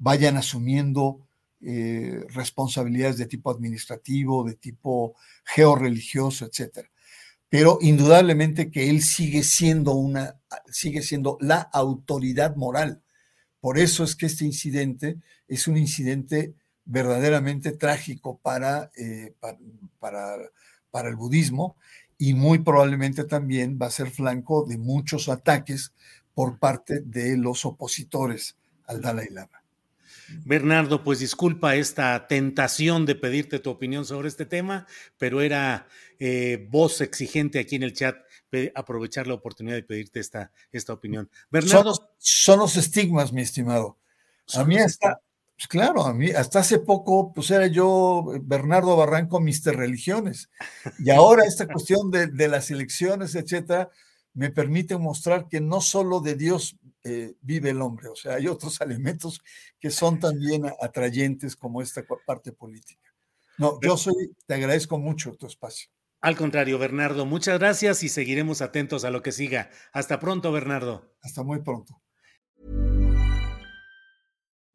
vayan 0.00 0.36
asumiendo 0.36 1.28
eh, 1.60 2.24
responsabilidades 2.30 3.18
de 3.18 3.26
tipo 3.26 3.50
administrativo, 3.50 4.42
de 4.44 4.54
tipo 4.54 5.14
georreligioso, 5.44 6.46
etc. 6.46 6.88
Pero 7.48 7.78
indudablemente 7.82 8.70
que 8.70 8.88
él 8.90 9.02
sigue 9.02 9.42
siendo 9.42 9.92
una, 9.92 10.40
sigue 10.66 11.02
siendo 11.02 11.36
la 11.40 11.60
autoridad 11.60 12.56
moral. 12.56 13.02
Por 13.60 13.78
eso 13.78 14.02
es 14.04 14.16
que 14.16 14.26
este 14.26 14.46
incidente 14.46 15.18
es 15.46 15.68
un 15.68 15.76
incidente 15.76 16.54
verdaderamente 16.86 17.72
trágico 17.72 18.38
para, 18.38 18.90
eh, 18.96 19.34
para, 20.00 20.38
para 20.90 21.08
el 21.10 21.16
budismo 21.16 21.76
y 22.16 22.32
muy 22.32 22.60
probablemente 22.60 23.24
también 23.24 23.78
va 23.80 23.86
a 23.86 23.90
ser 23.90 24.10
flanco 24.10 24.64
de 24.64 24.78
muchos 24.78 25.28
ataques 25.28 25.92
por 26.32 26.58
parte 26.58 27.00
de 27.00 27.36
los 27.36 27.66
opositores 27.66 28.56
al 28.86 29.02
Dalai 29.02 29.28
Lama. 29.30 29.59
Bernardo, 30.44 31.02
pues 31.02 31.18
disculpa 31.18 31.76
esta 31.76 32.26
tentación 32.26 33.06
de 33.06 33.14
pedirte 33.14 33.58
tu 33.58 33.70
opinión 33.70 34.04
sobre 34.04 34.28
este 34.28 34.46
tema, 34.46 34.86
pero 35.18 35.40
era 35.40 35.86
eh, 36.18 36.66
voz 36.70 37.00
exigente 37.00 37.58
aquí 37.58 37.76
en 37.76 37.82
el 37.82 37.92
chat 37.92 38.16
aprovechar 38.74 39.26
la 39.26 39.34
oportunidad 39.34 39.76
de 39.76 39.82
pedirte 39.82 40.20
esta, 40.20 40.50
esta 40.72 40.92
opinión. 40.92 41.30
Bernardo. 41.50 41.94
Son, 42.18 42.58
los 42.58 42.76
estigmas, 42.76 43.32
mi 43.32 43.42
estimado. 43.42 43.98
A 44.54 44.64
mí 44.64 44.76
hasta, 44.76 45.20
pues 45.56 45.68
claro, 45.68 46.04
a 46.04 46.12
mí 46.12 46.30
hasta 46.30 46.60
hace 46.60 46.78
poco, 46.78 47.32
pues 47.32 47.50
era 47.50 47.66
yo 47.66 48.24
Bernardo 48.42 48.96
Barranco, 48.96 49.40
Mister 49.40 49.76
Religiones. 49.76 50.50
Y 50.98 51.10
ahora 51.10 51.44
esta 51.44 51.66
cuestión 51.66 52.10
de, 52.10 52.48
las 52.48 52.70
elecciones, 52.70 53.34
etcétera, 53.34 53.90
me 54.34 54.50
permite 54.50 54.96
mostrar 54.96 55.48
que 55.48 55.60
no 55.60 55.80
solo 55.80 56.20
de 56.20 56.34
Dios 56.34 56.76
eh, 57.04 57.34
vive 57.40 57.70
el 57.70 57.80
hombre, 57.82 58.08
o 58.08 58.16
sea, 58.16 58.34
hay 58.34 58.46
otros 58.46 58.80
elementos 58.80 59.40
que 59.78 59.90
son 59.90 60.18
también 60.18 60.64
atrayentes 60.80 61.56
como 61.56 61.82
esta 61.82 62.02
parte 62.26 62.52
política. 62.52 63.08
No, 63.58 63.78
yo 63.82 63.96
soy, 63.96 64.34
te 64.46 64.54
agradezco 64.54 64.98
mucho 64.98 65.34
tu 65.34 65.46
espacio. 65.46 65.90
Al 66.22 66.36
contrario, 66.36 66.78
Bernardo, 66.78 67.24
muchas 67.24 67.58
gracias 67.58 68.02
y 68.02 68.08
seguiremos 68.08 68.60
atentos 68.60 69.04
a 69.04 69.10
lo 69.10 69.22
que 69.22 69.32
siga. 69.32 69.70
Hasta 69.92 70.20
pronto, 70.20 70.52
Bernardo. 70.52 71.14
Hasta 71.22 71.42
muy 71.42 71.60
pronto. 71.62 72.00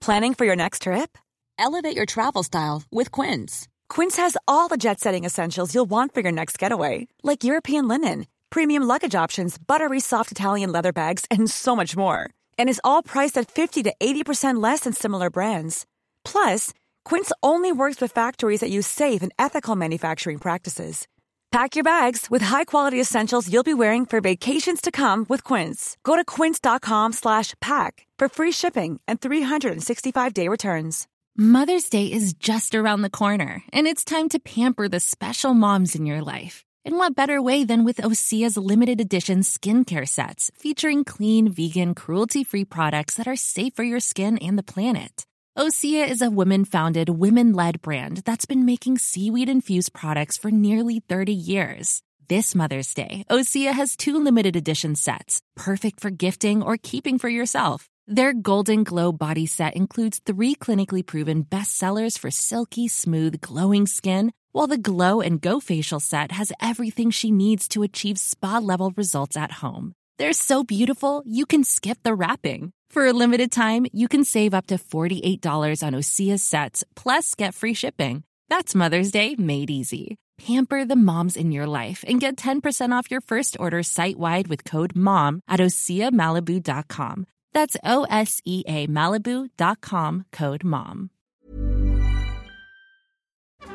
Planning 0.02 0.34
for 0.36 0.46
your 0.46 0.56
next 0.56 0.84
trip? 0.84 1.18
Elevate 1.58 1.96
your 1.96 2.06
travel 2.06 2.44
style 2.44 2.84
with 2.92 3.12
Quince. 3.12 3.68
Quince 3.90 4.18
has 4.18 4.38
all 4.48 4.68
the 4.68 4.78
jet 4.78 5.00
setting 5.00 5.26
essentials 5.26 5.74
you'll 5.74 5.90
want 5.90 6.14
for 6.14 6.22
your 6.22 6.32
next 6.32 6.58
getaway, 6.60 7.08
like 7.24 7.44
European 7.44 7.88
linen, 7.88 8.28
premium 8.56 8.84
luggage 8.84 9.16
options, 9.16 9.58
buttery 9.58 10.00
soft 10.00 10.32
Italian 10.32 10.72
leather 10.72 10.94
bags, 10.94 11.26
and 11.30 11.52
so 11.52 11.76
much 11.76 11.98
more. 11.98 12.30
And 12.58 12.70
is 12.70 12.80
all 12.86 13.04
priced 13.04 13.38
at 13.38 13.52
50 13.52 13.84
to 13.84 13.94
80% 14.00 14.64
less 14.64 14.82
than 14.82 14.94
similar 14.94 15.30
brands. 15.30 15.86
Plus, 16.24 16.72
Quince 17.04 17.34
only 17.44 17.74
works 17.74 18.00
with 18.00 18.14
factories 18.14 18.62
that 18.62 18.70
use 18.70 18.88
safe 18.88 19.22
and 19.22 19.34
ethical 19.38 19.76
manufacturing 19.76 20.38
practices. 20.40 21.06
Pack 21.52 21.76
your 21.76 21.84
bags 21.84 22.28
with 22.30 22.42
high-quality 22.42 23.00
essentials 23.00 23.52
you'll 23.52 23.72
be 23.72 23.74
wearing 23.74 24.06
for 24.06 24.22
vacations 24.22 24.80
to 24.80 24.92
come 24.92 25.26
with 25.28 25.44
Quince. 25.44 25.98
Go 26.04 26.16
to 26.16 26.24
quince.com/pack 26.24 28.08
for 28.20 28.28
free 28.30 28.54
shipping 28.54 29.00
and 29.08 29.20
365-day 29.20 30.48
returns. 30.50 31.08
Mother's 31.38 31.90
Day 31.90 32.06
is 32.06 32.34
just 32.34 32.74
around 32.74 33.02
the 33.04 33.18
corner, 33.22 33.64
and 33.74 33.88
it's 33.88 34.06
time 34.06 34.30
to 34.30 34.40
pamper 34.40 34.88
the 34.90 35.02
special 35.02 35.54
moms 35.54 35.96
in 35.96 36.06
your 36.06 36.22
life. 36.36 36.65
And 36.86 36.98
what 36.98 37.16
better 37.16 37.42
way 37.42 37.64
than 37.64 37.84
with 37.84 37.98
Osea's 37.98 38.58
limited 38.58 39.02
edition 39.02 39.40
skincare 39.40 40.08
sets 40.08 40.52
featuring 40.56 41.04
clean, 41.04 41.50
vegan, 41.50 41.96
cruelty-free 41.96 42.66
products 42.66 43.16
that 43.16 43.28
are 43.28 43.36
safe 43.36 43.74
for 43.74 43.84
your 43.84 44.00
skin 44.00 44.38
and 44.38 44.56
the 44.56 44.62
planet. 44.62 45.26
Osea 45.58 46.08
is 46.08 46.22
a 46.22 46.30
women 46.30 46.64
founded, 46.64 47.10
women 47.10 47.54
led 47.54 47.82
brand 47.82 48.18
that's 48.18 48.46
been 48.46 48.66
making 48.66 49.00
seaweed 49.00 49.50
infused 49.50 49.94
products 49.94 50.38
for 50.38 50.52
nearly 50.52 51.00
30 51.00 51.34
years. 51.34 52.04
This 52.28 52.54
Mother's 52.54 52.94
Day, 52.94 53.24
Osea 53.32 53.72
has 53.72 53.96
two 53.96 54.20
limited 54.20 54.56
edition 54.56 54.96
sets, 54.96 55.42
perfect 55.56 56.02
for 56.02 56.12
gifting 56.12 56.62
or 56.62 56.78
keeping 56.78 57.18
for 57.18 57.30
yourself. 57.30 57.90
Their 58.06 58.34
Golden 58.34 58.84
Glow 58.84 59.12
body 59.12 59.48
set 59.48 59.76
includes 59.76 60.20
three 60.24 60.54
clinically 60.54 61.04
proven 61.04 61.44
bestsellers 61.44 62.20
for 62.20 62.30
silky, 62.30 62.88
smooth, 62.88 63.42
glowing 63.42 63.88
skin, 63.88 64.32
while 64.56 64.68
the 64.68 64.78
Glow 64.78 65.20
and 65.20 65.42
Go 65.42 65.60
facial 65.60 66.00
set 66.00 66.32
has 66.32 66.54
everything 66.62 67.12
she 67.12 67.30
needs 67.30 67.68
to 67.68 67.84
achieve 67.84 68.18
spa 68.18 68.60
level 68.60 68.94
results 68.96 69.36
at 69.36 69.52
home. 69.52 69.92
They're 70.18 70.32
so 70.32 70.64
beautiful, 70.64 71.22
you 71.26 71.46
can 71.46 71.66
skip 71.66 71.98
the 72.04 72.16
wrapping. 72.16 72.72
For 72.90 73.06
a 73.06 73.12
limited 73.12 73.52
time, 73.52 73.86
you 73.92 74.08
can 74.08 74.24
save 74.24 74.54
up 74.54 74.68
to 74.68 74.76
$48 74.76 75.86
on 75.86 75.94
Osea 75.94 76.40
sets, 76.40 76.86
plus 76.96 77.36
get 77.36 77.54
free 77.54 77.74
shipping. 77.74 78.24
That's 78.48 78.74
Mother's 78.74 79.12
Day 79.12 79.36
made 79.36 79.70
easy. 79.70 80.16
Pamper 80.38 80.86
the 80.86 80.96
moms 80.96 81.36
in 81.36 81.52
your 81.52 81.68
life 81.68 82.06
and 82.08 82.22
get 82.22 82.38
10% 82.38 82.94
off 82.94 83.12
your 83.12 83.22
first 83.22 83.58
order 83.60 83.84
site 83.84 84.18
wide 84.18 84.48
with 84.48 84.64
code 84.64 84.96
MOM 84.96 85.42
at 85.50 85.60
OseaMalibu.com. 85.60 87.28
That's 87.54 87.76
O 87.84 88.06
S 88.10 88.42
E 88.46 88.64
A 88.68 88.88
Malibu.com 88.88 90.26
code 90.32 90.64
MOM. 90.64 91.10